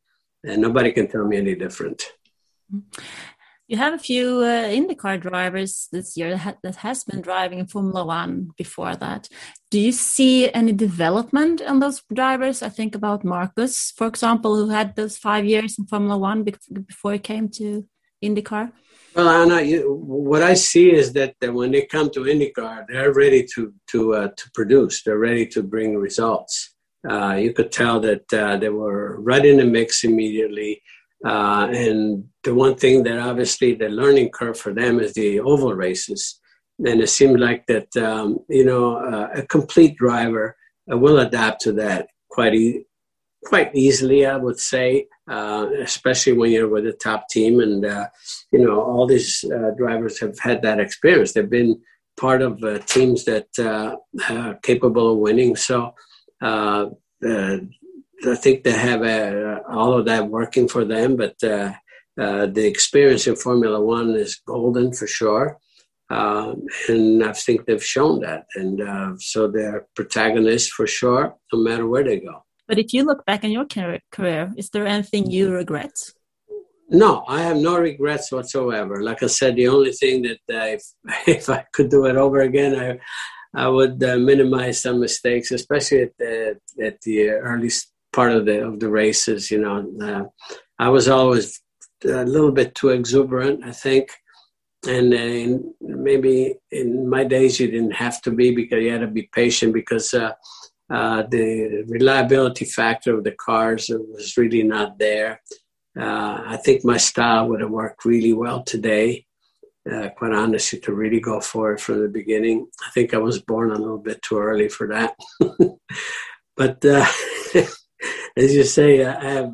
[0.44, 2.02] and nobody can tell me any different.
[2.72, 3.02] Mm-hmm.
[3.68, 8.50] You have a few uh, IndyCar drivers this year that, has been driving Formula One
[8.58, 9.28] before that.
[9.70, 12.62] Do you see any development on those drivers?
[12.62, 17.14] I think about Marcus, for example, who had those five years in Formula One before
[17.14, 17.86] he came to
[18.22, 18.72] IndyCar.
[19.14, 23.12] Well, Anna, you, what I see is that, that, when they come to IndyCar, they're
[23.12, 25.02] ready to to uh, to produce.
[25.02, 26.74] They're ready to bring results.
[27.08, 30.80] Uh, you could tell that uh, they were right in the mix immediately.
[31.24, 35.74] Uh, and the one thing that obviously the learning curve for them is the oval
[35.74, 36.40] races.
[36.84, 40.56] And it seemed like that, um, you know, uh, a complete driver
[40.90, 42.84] uh, will adapt to that quite, e-
[43.44, 47.60] quite easily, I would say, uh, especially when you're with a top team.
[47.60, 48.06] And, uh,
[48.52, 51.32] you know, all these uh, drivers have had that experience.
[51.32, 51.80] They've been
[52.16, 55.56] part of teams that are capable of winning.
[55.56, 55.94] So,
[58.24, 61.72] I think they have uh, all of that working for them, but uh,
[62.20, 65.58] uh, the experience in Formula One is golden for sure.
[66.08, 68.44] And I think they've shown that.
[68.54, 72.44] And uh, so they're protagonists for sure, no matter where they go.
[72.72, 75.92] But if you look back in your career, is there anything you regret?
[76.88, 79.02] No, I have no regrets whatsoever.
[79.02, 80.82] Like I said, the only thing that if,
[81.26, 82.98] if I could do it over again, I
[83.54, 87.70] I would uh, minimize some mistakes, especially at the at the early
[88.10, 89.50] part of the of the races.
[89.50, 90.24] You know, uh,
[90.78, 91.60] I was always
[92.06, 94.08] a little bit too exuberant, I think,
[94.88, 99.08] and uh, maybe in my days you didn't have to be because you had to
[99.08, 100.14] be patient because
[100.92, 105.40] uh, the reliability factor of the cars was really not there.
[105.98, 109.24] Uh, I think my style would have worked really well today.
[109.90, 112.68] Uh, quite honestly, to really go for it from the beginning.
[112.86, 115.16] I think I was born a little bit too early for that.
[116.56, 117.06] but uh,
[118.36, 119.52] as you say, I have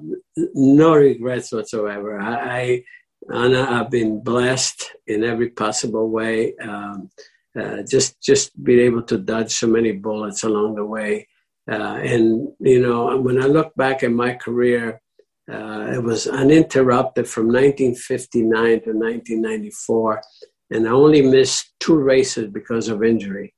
[0.55, 2.21] no regrets whatsoever.
[2.21, 2.85] I, I
[3.33, 6.57] Anna, I've been blessed in every possible way.
[6.57, 7.11] Um,
[7.59, 11.27] uh, just just being able to dodge so many bullets along the way.
[11.71, 15.01] Uh, and you know, when I look back at my career,
[15.51, 20.23] uh, it was uninterrupted from 1959 to 1994,
[20.71, 23.55] and I only missed two races because of injury.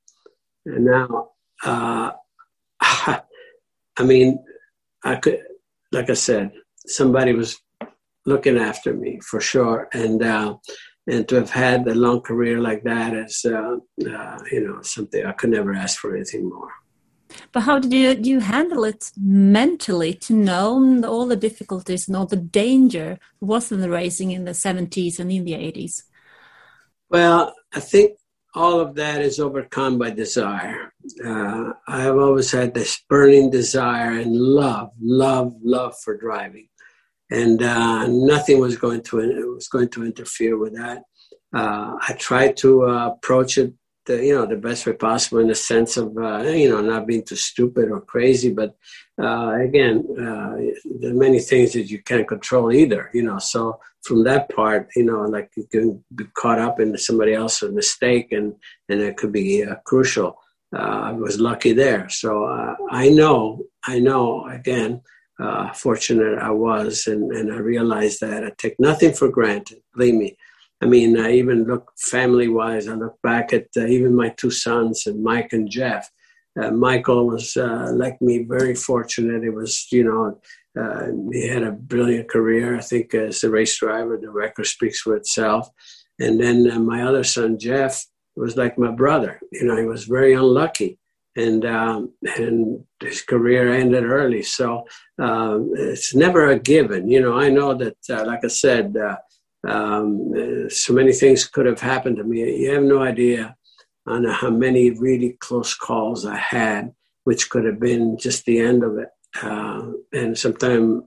[0.67, 1.31] And now,
[1.65, 2.13] uh,
[2.81, 3.23] I
[4.05, 4.39] mean,
[5.05, 5.41] I could,
[5.91, 6.53] like I said,
[6.87, 7.59] somebody was
[8.25, 10.57] looking after me for sure, and uh,
[11.11, 13.77] and to have had a long career like that is, uh,
[14.09, 16.73] uh, you know, something I could never ask for anything more.
[17.53, 22.17] But how did you do you handle it mentally to know all the difficulties and
[22.17, 26.05] all the danger was in the racing in the seventies and in the eighties?
[27.09, 28.13] Well, I think
[28.55, 30.93] all of that is overcome by desire.
[31.25, 36.69] Uh, I have always had this burning desire and love, love, love for driving,
[37.31, 39.17] and uh, nothing was going to
[39.55, 41.03] was going to interfere with that.
[41.55, 43.75] Uh, I tried to uh, approach it
[44.07, 47.07] the, you know the best way possible in the sense of uh, you know not
[47.07, 48.53] being too stupid or crazy.
[48.53, 48.75] But
[49.21, 50.57] uh, again uh,
[51.01, 53.39] there are many things that you can't control either you know.
[53.39, 57.73] So from that part you know like you can be caught up in somebody else's
[57.73, 58.55] mistake and
[58.89, 60.39] and it could be crucial.
[60.73, 62.09] I was lucky there.
[62.09, 62.45] So
[62.91, 65.01] i know i know again
[65.75, 70.37] fortunate i was and, and i realized that i take nothing for granted believe me
[70.83, 74.51] I mean, I even look family wise, I look back at uh, even my two
[74.51, 76.11] sons, and Mike and Jeff.
[76.61, 79.45] Uh, Michael was uh, like me, very fortunate.
[79.45, 80.41] It was, you know,
[80.81, 82.77] uh, he had a brilliant career.
[82.77, 85.69] I think as a race driver, the record speaks for itself.
[86.19, 88.05] And then uh, my other son, Jeff,
[88.37, 89.41] was like my brother.
[89.53, 90.99] You know, he was very unlucky,
[91.37, 94.43] and um, and his career ended early.
[94.43, 94.87] So
[95.19, 97.09] um, it's never a given.
[97.09, 98.97] You know, I know that, uh, like I said
[99.67, 102.63] um, so many things could have happened to me.
[102.63, 103.57] You have no idea
[104.07, 106.93] on how many really close calls I had,
[107.25, 109.09] which could have been just the end of it.
[109.43, 111.03] Uh, and sometimes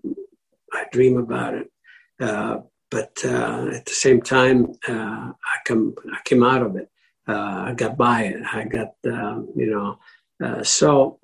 [0.71, 1.71] I dream about it.
[2.19, 2.59] Uh,
[2.91, 6.89] but uh, at the same time, uh, I come, I came out of it.
[7.27, 8.43] Uh, I got by it.
[8.53, 9.97] I got, um, you know,
[10.43, 11.19] uh, so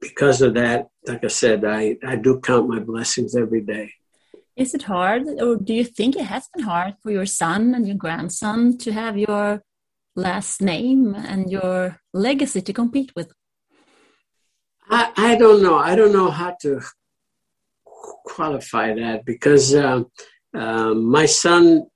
[0.00, 3.92] because of that, like I said, I, I do count my blessings every day.
[4.56, 7.86] Is it hard, or do you think it has been hard for your son and
[7.86, 9.62] your grandson to have your
[10.16, 13.32] last name and your legacy to compete with?
[14.90, 15.76] I, I don't know.
[15.76, 16.80] I don't know how to
[17.84, 20.02] qualify that because uh,
[20.54, 21.86] uh, my son,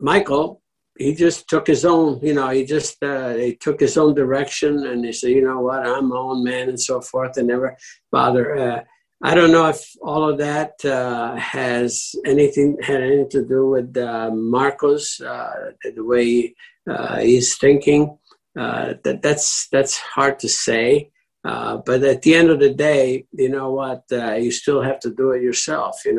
[0.00, 0.60] Michael,
[0.96, 4.86] he just took his own, you know, he just uh, he took his own direction
[4.86, 7.76] and he said, you know what, I'm my own man and so forth, and never
[8.12, 8.84] bother uh,
[9.26, 13.96] I don't know if all of that uh, has anything had anything to do with
[13.96, 16.54] uh, Marco's, uh, the way
[16.90, 18.18] uh, he's thinking.
[18.58, 21.10] Uh, that that's that's hard to say.
[21.42, 24.02] But at the end of the day, you know what?
[24.10, 26.04] you still have to do it yourself.
[26.04, 26.14] You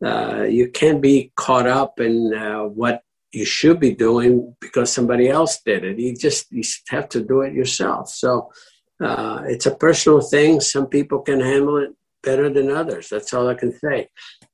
[0.00, 2.30] know, you can't be caught up in
[2.74, 3.02] what
[3.36, 5.98] you should be doing because somebody else did it.
[5.98, 8.08] You just you have to do it yourself.
[8.08, 8.30] So
[9.08, 10.60] uh, it's a personal thing.
[10.60, 11.90] Some people can handle it
[12.22, 13.04] better than others.
[13.10, 14.08] That's all I can say.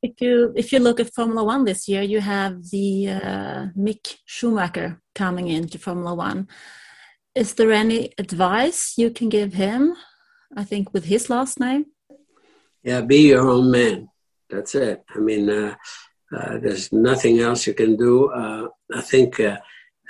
[0.08, 4.04] If you if you look at Formula One this year, you have the uh, Mick
[4.34, 6.48] Schumacher coming into Formula One.
[7.42, 9.94] Is there any advice you can give him?
[10.60, 11.84] I think with his last name.
[12.82, 14.08] Yeah, be your own man.
[14.50, 14.98] That's it.
[15.16, 15.74] I mean, uh,
[16.32, 18.30] uh, there's nothing else you can do.
[18.30, 19.58] Uh, I think uh,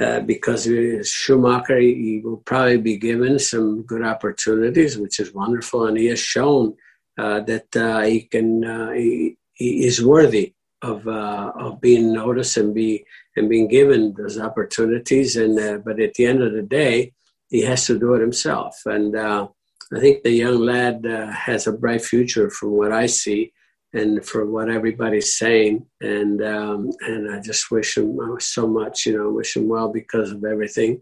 [0.00, 0.68] uh, because
[1.08, 6.20] Schumacher, he will probably be given some good opportunities, which is wonderful, and he has
[6.20, 6.74] shown
[7.18, 8.62] uh, that uh, he can
[8.94, 13.04] he, he, is worthy of of being noticed and be
[13.36, 15.36] and being given those opportunities.
[15.36, 17.12] And but at the end of the day,
[17.48, 18.80] he has to do it himself.
[18.86, 23.52] And I think the young lad has a bright future, from what I see
[23.92, 25.86] and for what everybody's saying.
[26.00, 30.30] And um, and I just wish him so much, you know, wish him well because
[30.32, 31.00] of everything.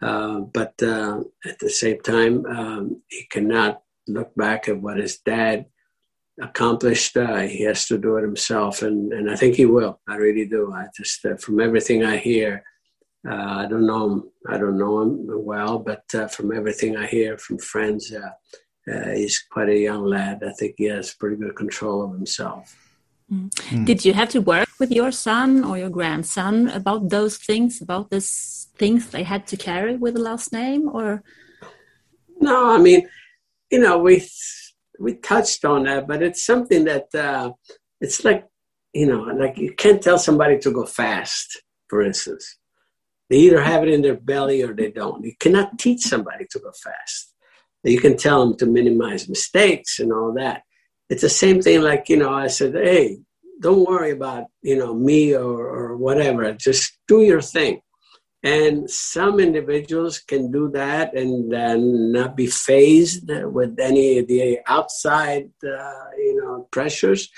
[0.00, 5.18] Uh, but uh, at the same time, um, he cannot look back at what his
[5.18, 5.66] dad
[6.40, 7.16] accomplished.
[7.16, 10.00] Uh, he has to do it himself, and, and I think he will.
[10.08, 10.72] I really do.
[10.72, 12.64] I just uh, from everything I hear.
[13.24, 14.30] Uh, I don't know him.
[14.48, 18.12] I don't know him well, but uh, from everything I hear from friends,
[18.90, 20.42] uh, he's quite a young lad.
[20.46, 22.76] I think he has pretty good control of himself.
[23.32, 23.50] Mm.
[23.50, 23.86] Mm.
[23.86, 28.10] Did you have to work with your son or your grandson about those things, about
[28.10, 31.22] these things they had to carry with the last name, or?
[32.40, 33.08] No, I mean,
[33.70, 34.26] you know, we
[34.98, 37.52] we touched on that, but it's something that uh,
[38.00, 38.46] it's like,
[38.92, 41.62] you know, like you can't tell somebody to go fast.
[41.88, 42.58] For instance,
[43.30, 45.24] they either have it in their belly or they don't.
[45.24, 47.31] You cannot teach somebody to go fast
[47.84, 50.62] you can tell them to minimize mistakes and all that.
[51.08, 53.18] It's the same thing like, you know, I said, hey,
[53.60, 56.52] don't worry about, you know, me or, or whatever.
[56.52, 57.80] Just do your thing.
[58.44, 64.58] And some individuals can do that and uh, not be phased with any of the
[64.66, 67.30] outside, uh, you know, pressures.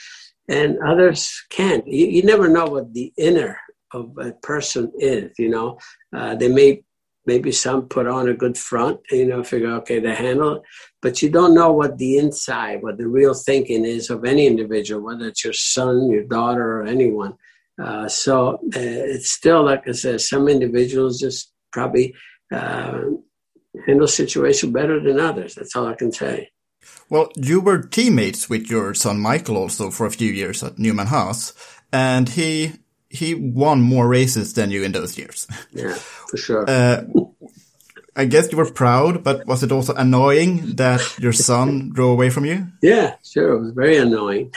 [0.48, 1.86] And others can't.
[1.86, 3.58] You, you, never know what the inner
[3.92, 5.78] of a person is, you know.
[6.14, 6.82] Uh, they may
[7.26, 10.62] maybe some put on a good front, you know, figure, okay, they handle it.
[11.00, 15.02] But you don't know what the inside, what the real thinking is of any individual,
[15.02, 17.36] whether it's your son, your daughter, or anyone.
[17.82, 18.80] Uh, so uh,
[19.14, 22.14] it's still, like I said, some individuals just probably
[22.52, 23.00] uh,
[23.86, 25.54] handle situation better than others.
[25.54, 26.50] That's all I can say.
[27.08, 31.52] Well, you were teammates with your son Michael also for a few years at Newman/Haas,
[31.92, 32.72] and he
[33.14, 35.46] he won more races than you in those years.
[35.72, 36.64] Yeah, for sure.
[36.68, 37.04] Uh,
[38.16, 42.30] I guess you were proud, but was it also annoying that your son drove away
[42.30, 42.66] from you?
[42.82, 43.54] Yeah, sure.
[43.54, 44.52] It was very annoying,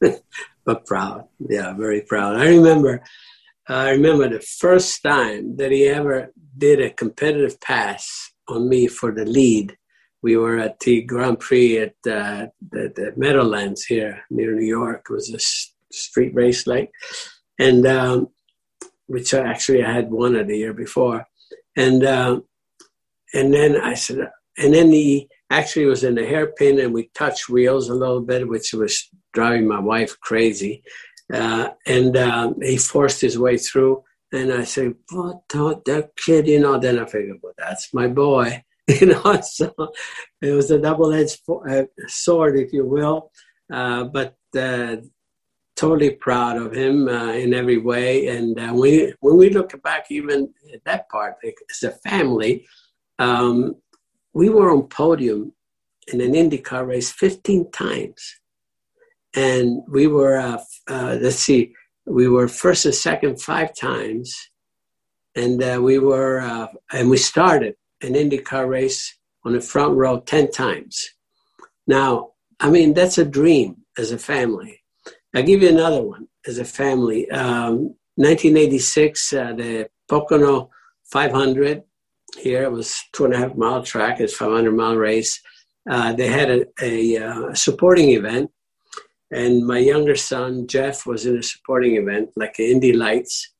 [0.64, 1.28] but proud.
[1.38, 2.36] Yeah, very proud.
[2.36, 3.02] I remember,
[3.68, 9.12] I remember the first time that he ever did a competitive pass on me for
[9.12, 9.76] the lead.
[10.22, 15.06] We were at the Grand Prix at uh, the, the Meadowlands here near New York.
[15.08, 15.40] It was a
[15.94, 16.90] street race like,
[17.60, 18.28] and um,
[19.06, 21.26] which actually I had won it the year before,
[21.76, 22.04] and.
[22.04, 22.44] Um,
[23.32, 27.48] and then I said, and then he actually was in a hairpin and we touched
[27.48, 30.82] wheels a little bit, which was driving my wife crazy.
[31.32, 34.02] Uh, and um, he forced his way through.
[34.32, 38.06] And I said, what the, that kid, you know, then I figured, well, that's my
[38.06, 39.72] boy, you know, so
[40.40, 43.30] it was a double-edged uh, sword, if you will.
[43.72, 44.96] Uh, but uh,
[45.80, 48.26] totally proud of him uh, in every way.
[48.26, 52.66] And uh, we, when we look back even at that part, like, as a family,
[53.18, 53.76] um,
[54.34, 55.54] we were on podium
[56.12, 58.36] in an IndyCar race 15 times.
[59.34, 61.72] And we were, uh, uh, let's see,
[62.04, 64.36] we were first and second five times.
[65.34, 70.20] And uh, we were, uh, and we started an IndyCar race on the front row
[70.20, 71.08] 10 times.
[71.86, 74.79] Now, I mean, that's a dream as a family.
[75.34, 77.30] I'll give you another one as a family.
[77.30, 80.70] Um, 1986, uh, the Pocono
[81.12, 81.82] 500
[82.38, 82.64] here.
[82.64, 84.20] It was two and a half mile track.
[84.20, 85.40] It's 500 mile race.
[85.88, 88.50] Uh, they had a, a uh, supporting event,
[89.30, 93.52] and my younger son Jeff was in a supporting event, like the Indy Lights,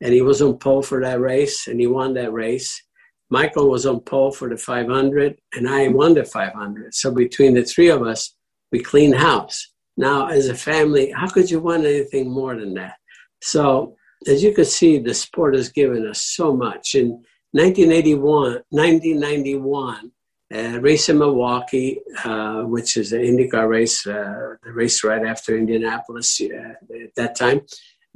[0.00, 2.82] and he was on pole for that race, and he won that race.
[3.30, 6.94] Michael was on pole for the 500, and I won the 500.
[6.94, 8.34] So between the three of us,
[8.72, 9.70] we cleaned house.
[9.98, 12.94] Now, as a family, how could you want anything more than that?
[13.42, 13.96] So,
[14.28, 20.12] as you can see, the sport has given us so much, In 1981, 1991,
[20.54, 25.58] uh, race in Milwaukee, uh, which is an IndyCar race, uh, the race right after
[25.58, 26.74] Indianapolis uh,
[27.04, 27.62] at that time.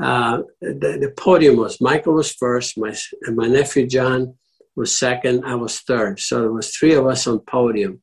[0.00, 2.96] Uh, the, the, podium was Michael was first, my
[3.34, 4.34] my nephew John
[4.74, 6.18] was second, I was third.
[6.18, 8.00] So there was three of us on podium.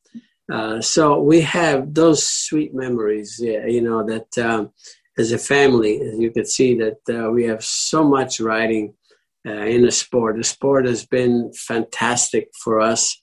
[0.50, 4.70] Uh, so we have those sweet memories, you know, that um,
[5.18, 8.94] as a family, as you could see that we have so much riding
[9.46, 10.36] uh, in the sport.
[10.36, 13.22] The sport has been fantastic for us.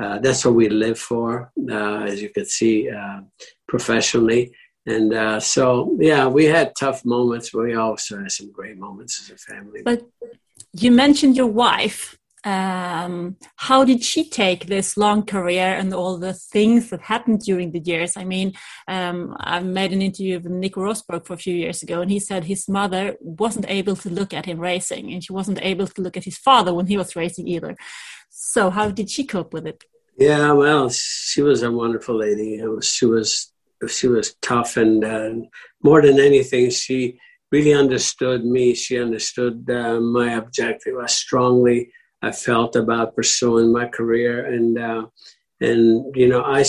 [0.00, 3.20] Uh, that's what we live for, uh, as you can see, uh,
[3.66, 4.52] professionally.
[4.86, 9.20] And uh, so, yeah, we had tough moments, but we also had some great moments
[9.20, 9.80] as a family.
[9.84, 10.06] But
[10.72, 12.16] you mentioned your wife
[12.46, 17.72] um, how did she take this long career and all the things that happened during
[17.72, 18.16] the years?
[18.16, 18.52] I mean,
[18.86, 22.20] um, I made an interview with Nico Rosberg for a few years ago, and he
[22.20, 26.00] said his mother wasn't able to look at him racing, and she wasn't able to
[26.00, 27.76] look at his father when he was racing either.
[28.30, 29.82] So, how did she cope with it?
[30.16, 32.62] Yeah, well, she was a wonderful lady.
[32.80, 33.52] She was
[33.88, 35.30] she was tough, and uh,
[35.82, 37.18] more than anything, she
[37.50, 38.74] really understood me.
[38.74, 40.94] She understood uh, my objective.
[41.10, 41.90] Strongly
[42.26, 45.06] I felt about pursuing my career, and uh,
[45.60, 46.64] and you know I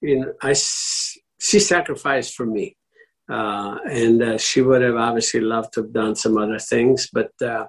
[0.00, 2.76] you know I she sacrificed for me,
[3.30, 7.32] uh, and uh, she would have obviously loved to have done some other things, but
[7.40, 7.66] uh,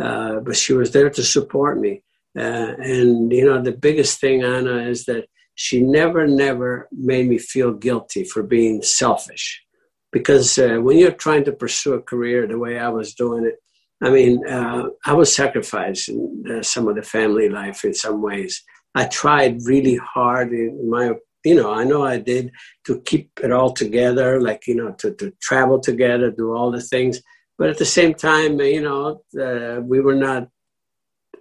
[0.00, 2.02] uh, but she was there to support me,
[2.38, 7.38] uh, and you know the biggest thing Anna is that she never never made me
[7.38, 9.62] feel guilty for being selfish.
[10.10, 13.56] Because when you're trying to pursue a career the way I was doing it,
[14.00, 18.62] I mean, uh, I was sacrificing uh, some of the family life in some ways.
[18.94, 22.52] I tried really hard in my, you know, I know I did
[22.86, 26.80] to keep it all together, like, you know, to, to travel together, do all the
[26.80, 27.20] things.
[27.58, 30.48] But at the same time, you know, uh, we were not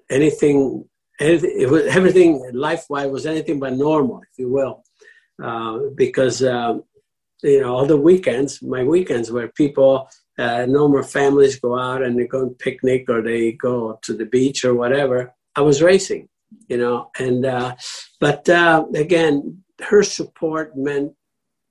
[0.10, 0.86] anything,
[1.20, 4.84] anything it was, everything life wise was anything but normal, if you will.
[5.42, 6.84] Uh, because, um,
[7.44, 12.18] you know, all the weekends, my weekends where people uh, normal families go out and
[12.18, 15.34] they go and picnic or they go to the beach or whatever.
[15.56, 16.30] I was racing,
[16.68, 17.76] you know, and uh,
[18.20, 21.14] but uh, again, her support meant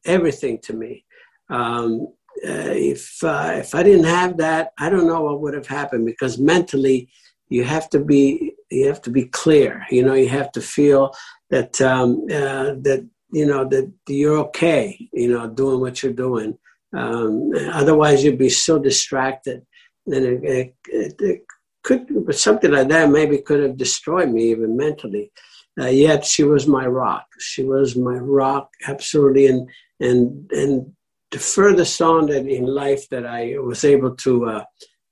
[0.04, 1.04] everything to me.
[1.48, 2.08] Um,
[2.44, 6.04] uh, if uh, if I didn't have that, I don't know what would have happened
[6.04, 7.08] because mentally,
[7.48, 9.86] you have to be you have to be clear.
[9.90, 11.14] You know, you have to feel
[11.50, 15.08] that um, that you know that you're okay.
[15.12, 16.58] You know, doing what you're doing.
[16.96, 19.62] Um, otherwise, you'd be so distracted.
[20.06, 21.42] And it, it, it,
[21.82, 25.30] could, something like that maybe could have destroyed me even mentally.
[25.78, 27.26] Uh, yet she was my rock.
[27.38, 29.46] She was my rock, absolutely.
[29.46, 29.68] And
[30.00, 30.92] and and
[31.30, 34.64] the furthest on that in life that I was able to uh,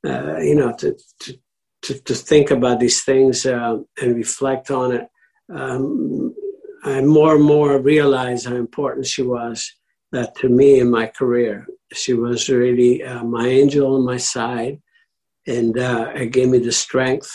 [0.04, 1.38] uh, you know, to, to,
[1.82, 5.08] to, to, think about these things uh, and reflect on it,
[5.52, 6.34] um,
[6.84, 9.72] I more and more realized how important she was
[10.14, 11.66] uh, to me in my career.
[11.92, 14.80] She was really uh, my angel on my side,
[15.46, 17.30] and uh, it gave me the strength.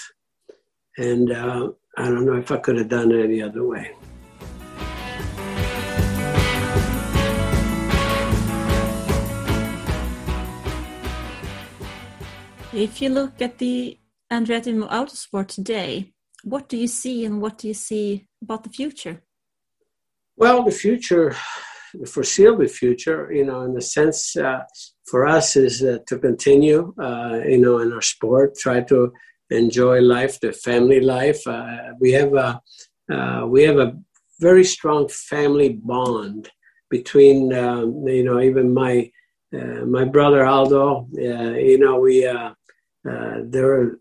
[0.98, 3.92] And uh, I don't know if I could have done it any other way.
[12.72, 13.98] If you look at the
[14.32, 16.14] Andretti Autosport today,
[16.44, 19.24] what do you see and what do you see about the future?
[20.38, 21.36] Well, the future,
[22.06, 24.62] foreseeable future, you know, in the sense uh,
[25.06, 29.12] for us is uh, to continue, uh, you know, in our sport, try to
[29.50, 31.46] enjoy life, the family life.
[31.48, 32.62] Uh, we have a
[33.12, 33.98] uh, we have a
[34.40, 36.50] very strong family bond
[36.92, 39.10] between, um, you know, even my
[39.52, 41.08] my brother Aldo.
[41.12, 42.22] you know, we
[43.04, 43.98] there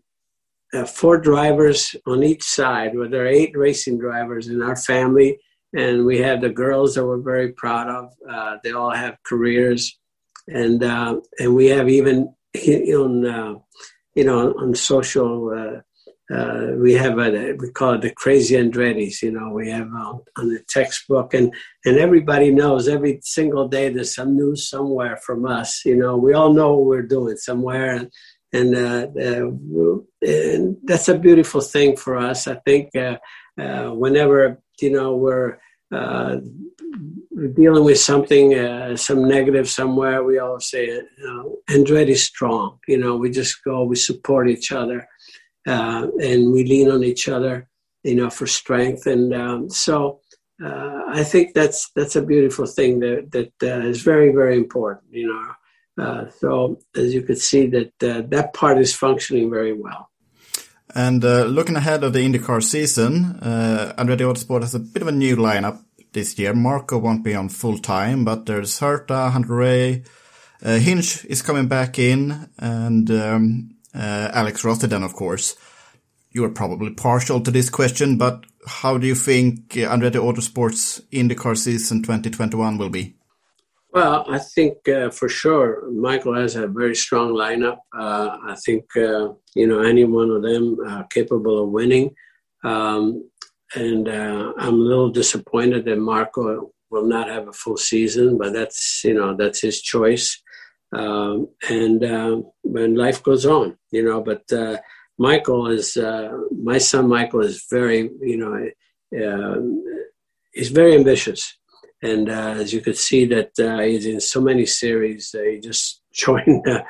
[0.73, 2.95] are four drivers on each side.
[2.95, 5.39] Where there are eight racing drivers in our family
[5.73, 8.13] and we had the girls that we're very proud of.
[8.27, 9.97] Uh, they all have careers,
[10.47, 13.55] and uh, and we have even uh,
[14.15, 15.51] you know on social.
[15.51, 15.81] Uh,
[16.31, 19.21] uh, we have a we call it the crazy Andretti's.
[19.23, 21.53] You know, we have uh, on the textbook, and
[21.85, 25.83] and everybody knows every single day there's some news somewhere from us.
[25.85, 28.11] You know, we all know what we're doing somewhere, and
[28.51, 28.75] and,
[30.21, 32.47] and that's a beautiful thing for us.
[32.47, 32.89] I think
[33.55, 35.57] whenever you know we're
[35.91, 36.37] uh,
[37.53, 42.79] dealing with something, uh, some negative somewhere, we all say, you know, Andretti strong.
[42.87, 45.07] You know, we just go, we support each other,
[45.67, 47.69] uh, and we lean on each other,
[48.03, 49.07] you know, for strength.
[49.07, 50.19] And um, so
[50.63, 55.05] uh, I think that's that's a beautiful thing that that uh, is very very important.
[55.11, 60.08] You know, uh, so as you could see, that that part is functioning very well.
[60.95, 65.07] And uh, looking ahead of the IndyCar season, uh, Andretti Autosport has a bit of
[65.07, 65.83] a new lineup
[66.13, 66.53] this year.
[66.53, 70.05] Marco won't be on full time, but there's Herta, Hunter-Reay,
[70.63, 75.55] uh, Hinch is coming back in, and um, uh, Alex Rossi of course.
[76.31, 81.57] You are probably partial to this question, but how do you think Andretti Autosport's IndyCar
[81.57, 83.15] season 2021 will be?
[83.91, 87.77] Well, I think uh, for sure Michael has a very strong lineup.
[87.97, 90.77] Uh, I think uh, you know any one of them
[91.09, 92.13] capable of winning,
[92.63, 93.27] um,
[93.73, 98.53] and uh, I'm a little disappointed that Marco will not have a full season, but
[98.53, 100.39] that's you know that's his choice,
[100.93, 104.21] um, and uh, when life goes on, you know.
[104.21, 104.77] But uh,
[105.17, 105.97] Michael is
[106.51, 107.09] my son.
[107.09, 108.69] Michael is very you know
[110.53, 111.55] he's very ambitious
[112.01, 115.35] and uh, as you could see that uh, he's in so many series.
[115.37, 116.83] Uh, he just joined uh,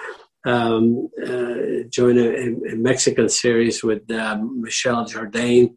[0.45, 5.75] um, uh, joined a, a, Mexican series with um, Michel Jourdain.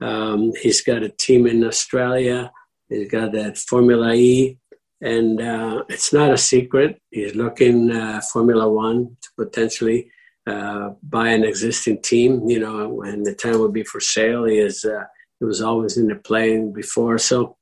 [0.00, 2.52] Um, he's got a team in Australia.
[2.88, 4.58] He's got that Formula E,
[5.00, 7.00] and uh, it's not a secret.
[7.10, 7.90] He's looking
[8.32, 10.10] Formula One to potentially
[10.44, 12.46] buy an existing team.
[12.50, 14.82] You know, when the time would be for sale, he is.
[14.82, 17.56] he was always in the plane before, so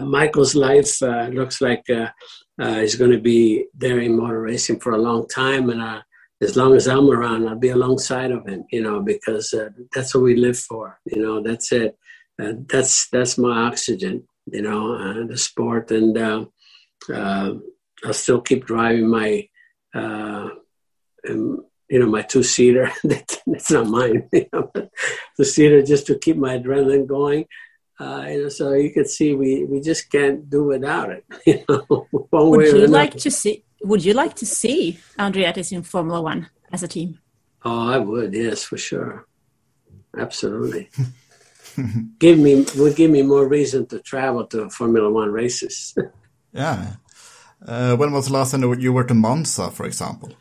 [0.00, 2.08] Michael's life uh, looks like uh,
[2.60, 6.02] uh he's going to be there in motor racing for a long time, and uh,
[6.40, 8.64] as long as I'm around, I'll be alongside of him.
[8.70, 10.98] You know, because uh, that's what we live for.
[11.04, 11.96] You know, that's it.
[12.38, 14.26] that's that's my oxygen.
[14.46, 16.18] You know, the sport, and
[17.08, 19.48] I'll still keep driving my.
[19.94, 22.90] Um, you know, my two seater.
[23.04, 24.28] that's not mine.
[24.32, 24.72] You know,
[25.36, 27.44] the seater just to keep my adrenaline going.
[28.02, 31.24] Uh, you know, so you can see we, we just can't do without it.
[31.46, 33.64] You know, would you like to see?
[33.82, 37.20] Would you like to see Andretti's in Formula One as a team?
[37.64, 38.34] Oh, I would.
[38.34, 39.26] Yes, for sure.
[40.18, 40.90] Absolutely.
[42.18, 45.94] give me would give me more reason to travel to Formula One races.
[46.52, 46.94] yeah.
[47.64, 50.32] Uh, when was the last time you were to Monza, for example?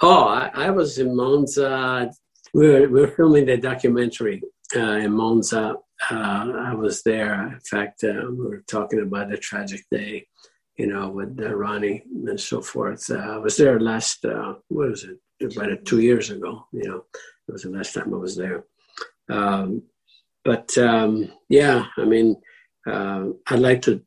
[0.00, 2.12] Oh, I, I was in Monza.
[2.54, 4.42] We were, we were filming the documentary
[4.76, 5.74] uh, in Monza
[6.08, 7.48] uh, I was there.
[7.48, 10.26] In fact, uh, we were talking about a tragic day,
[10.76, 13.10] you know, with uh, Ronnie and so forth.
[13.10, 15.18] Uh, I was there last, uh, what was it,
[15.56, 17.04] about two years ago, you know,
[17.48, 18.64] it was the last time I was there.
[19.28, 19.82] Um,
[20.44, 22.36] but um, yeah, I mean,
[22.86, 24.02] uh, I'd like to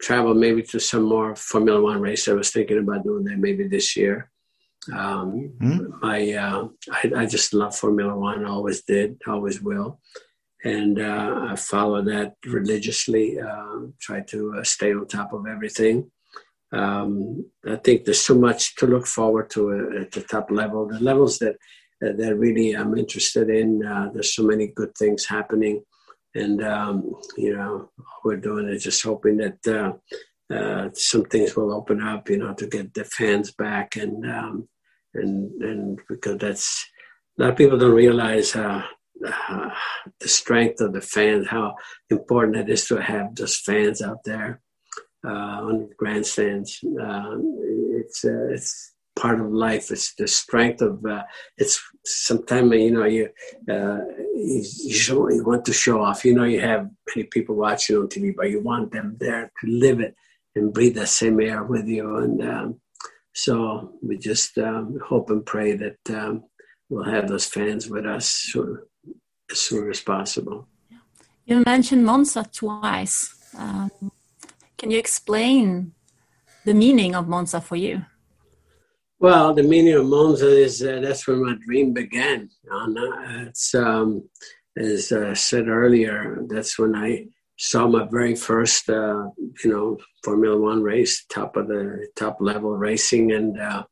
[0.00, 2.28] travel maybe to some more Formula One race.
[2.28, 4.30] I was thinking about doing that maybe this year.
[4.90, 6.00] Um, mm.
[6.00, 6.18] My,
[6.90, 10.00] I, I just love Formula One, always did, always will
[10.64, 13.40] and uh, I follow that religiously.
[13.40, 16.10] Uh, try to uh, stay on top of everything.
[16.72, 20.86] um, I think there's so much to look forward to uh, at the top level.
[20.86, 21.56] The levels that
[22.04, 23.84] uh, that really I'm interested in.
[23.84, 25.82] Uh, there's so many good things happening,
[26.34, 27.90] and um, you know,
[28.24, 29.58] we're doing is just hoping that
[30.94, 32.28] some things will open up.
[32.30, 34.68] You know, to get the fans back, and um,
[35.14, 36.86] and and because that's
[37.38, 38.54] a lot of people don't realize.
[38.54, 38.82] Uh,
[40.20, 41.74] the strength of the fans, how
[42.08, 44.60] important it is to have those fans out there
[45.24, 46.82] uh, on grandstands.
[46.84, 47.36] Uh,
[47.92, 49.90] it's uh, it's part of life.
[49.90, 51.04] It's the strength of.
[51.04, 51.24] Uh,
[51.58, 53.28] it's sometimes you know you
[53.68, 54.00] uh,
[54.34, 56.24] you, you, show, you want to show off.
[56.24, 59.70] You know you have many people watching on TV, but you want them there to
[59.70, 60.14] live it
[60.54, 62.16] and breathe the same air with you.
[62.16, 62.80] And um,
[63.32, 66.44] so we just um, hope and pray that um,
[66.88, 68.54] we'll have those fans with us
[69.50, 70.68] as soon as possible.
[71.44, 73.34] You mentioned Monza twice.
[73.56, 73.90] Um,
[74.78, 75.92] can you explain
[76.64, 78.04] the meaning of Monza for you?
[79.18, 82.48] Well, the meaning of Monza is uh, that's where my dream began.
[82.72, 83.46] Anna.
[83.48, 84.28] It's um,
[84.78, 87.26] as I said earlier, that's when I
[87.58, 89.28] saw my very first, uh,
[89.62, 93.84] you know, Formula One race, top of the top level racing, and uh,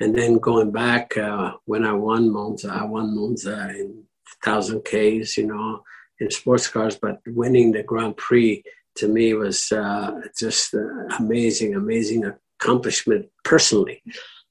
[0.00, 4.03] and then going back uh, when I won Monza, I won Monza in
[4.44, 5.82] thousand Ks, you know,
[6.20, 8.62] in sports cars, but winning the Grand Prix
[8.96, 10.74] to me was uh, just
[11.18, 12.24] amazing, amazing
[12.60, 14.02] accomplishment personally.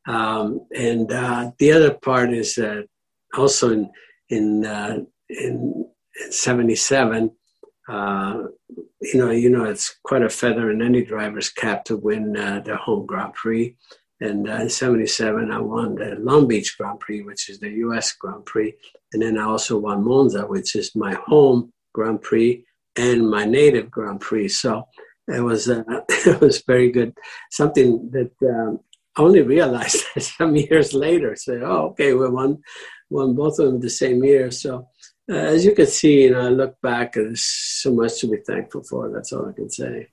[0.06, 2.88] Um, and uh, the other part is that
[3.36, 3.92] also in
[4.30, 5.00] in uh,
[5.30, 5.86] in,
[6.26, 7.32] in '77,
[7.88, 8.44] uh,
[9.02, 12.62] you know, you know, it's quite a feather in any driver's cap to win uh,
[12.66, 13.76] the home Grand Prix.
[14.24, 18.14] And uh, in '77, I won the Long Beach Grand Prix, which is the U.S.
[18.14, 18.74] Grand Prix,
[19.12, 22.64] and then I also won Monza, which is my home Grand Prix
[22.96, 24.48] and my native Grand Prix.
[24.48, 24.88] So
[25.28, 27.18] it was uh, it was very good.
[27.52, 28.80] Something that um,
[29.18, 31.36] I only realized some years later.
[31.36, 32.62] Say, so, oh, okay, we won
[33.10, 34.52] won both of them the same year.
[34.52, 34.88] So
[35.30, 38.38] uh, as you can see, you know, I look back, there's so much to be
[38.38, 39.10] thankful for.
[39.10, 40.08] That's all I can say.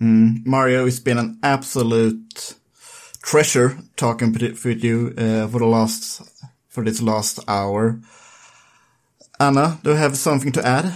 [0.00, 2.54] Mm, Mario, it's been an absolute
[3.22, 6.22] treasure talking with you uh, for the last
[6.68, 8.00] for this last hour.
[9.38, 10.94] Anna, do you have something to add?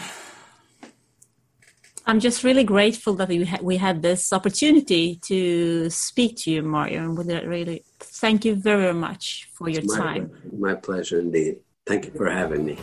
[2.07, 6.63] I'm just really grateful that we, ha- we had this opportunity to speak to you,
[6.63, 10.31] Mario, and would really thank you very much for your my, time.
[10.59, 11.61] My pleasure indeed.
[11.87, 12.79] Thank you for having me.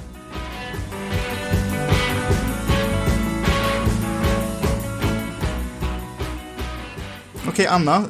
[7.51, 8.05] Okej, Anna,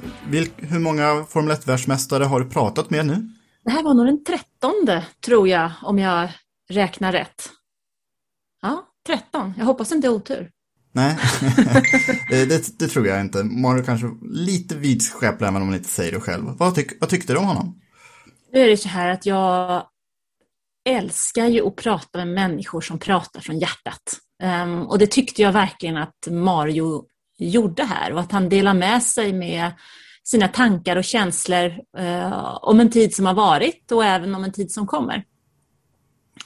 [0.58, 3.30] hur många Formel 1-världsmästare har du pratat med nu?
[3.64, 6.30] Det här var nog den trettonde, tror jag, om jag
[6.70, 7.50] räknar rätt.
[8.62, 9.54] Ja, tretton.
[9.58, 10.50] Jag hoppas inte är otur.
[10.92, 11.18] Nej,
[12.30, 13.44] det, det, tror jag inte.
[13.44, 16.44] Mario kanske lite vidskeplig även om man inte säger det själv.
[16.58, 17.82] Vad, tyck, vad tyckte du om honom?
[18.54, 19.86] Nu är det så här att jag
[20.90, 24.20] älskar ju att prata med människor som pratar från hjärtat.
[24.44, 27.06] Um, och det tyckte jag verkligen att Mario
[27.50, 29.72] gjorde här och att han delar med sig med
[30.24, 31.68] sina tankar och känslor
[32.00, 35.24] uh, om en tid som har varit och även om en tid som kommer.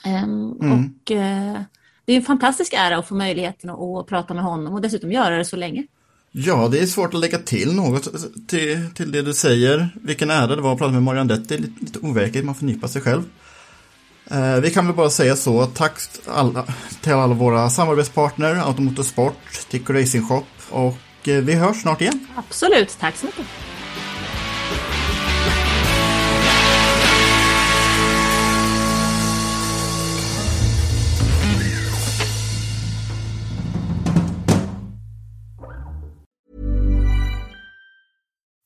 [0.06, 0.72] Um, mm.
[0.72, 1.62] Och uh,
[2.06, 5.38] det är en fantastisk ära att få möjligheten att prata med honom och dessutom göra
[5.38, 5.88] det så länge.
[6.32, 8.10] Ja, det är svårt att lägga till något
[8.48, 9.90] till, till det du säger.
[10.02, 11.50] Vilken ära det var att prata med Marianne Dett.
[11.50, 13.24] Det är lite, lite overkligt, man får nypa sig själv.
[14.32, 16.66] Eh, vi kan väl bara säga så, tack alla,
[17.02, 19.36] till alla våra samarbetspartner, Automotorsport,
[19.70, 22.28] Tico Racing Shop och eh, vi hörs snart igen.
[22.36, 23.46] Absolut, tack så mycket.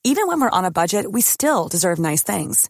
[0.06, 2.70] Even when we're on a budget, we still deserve nice things.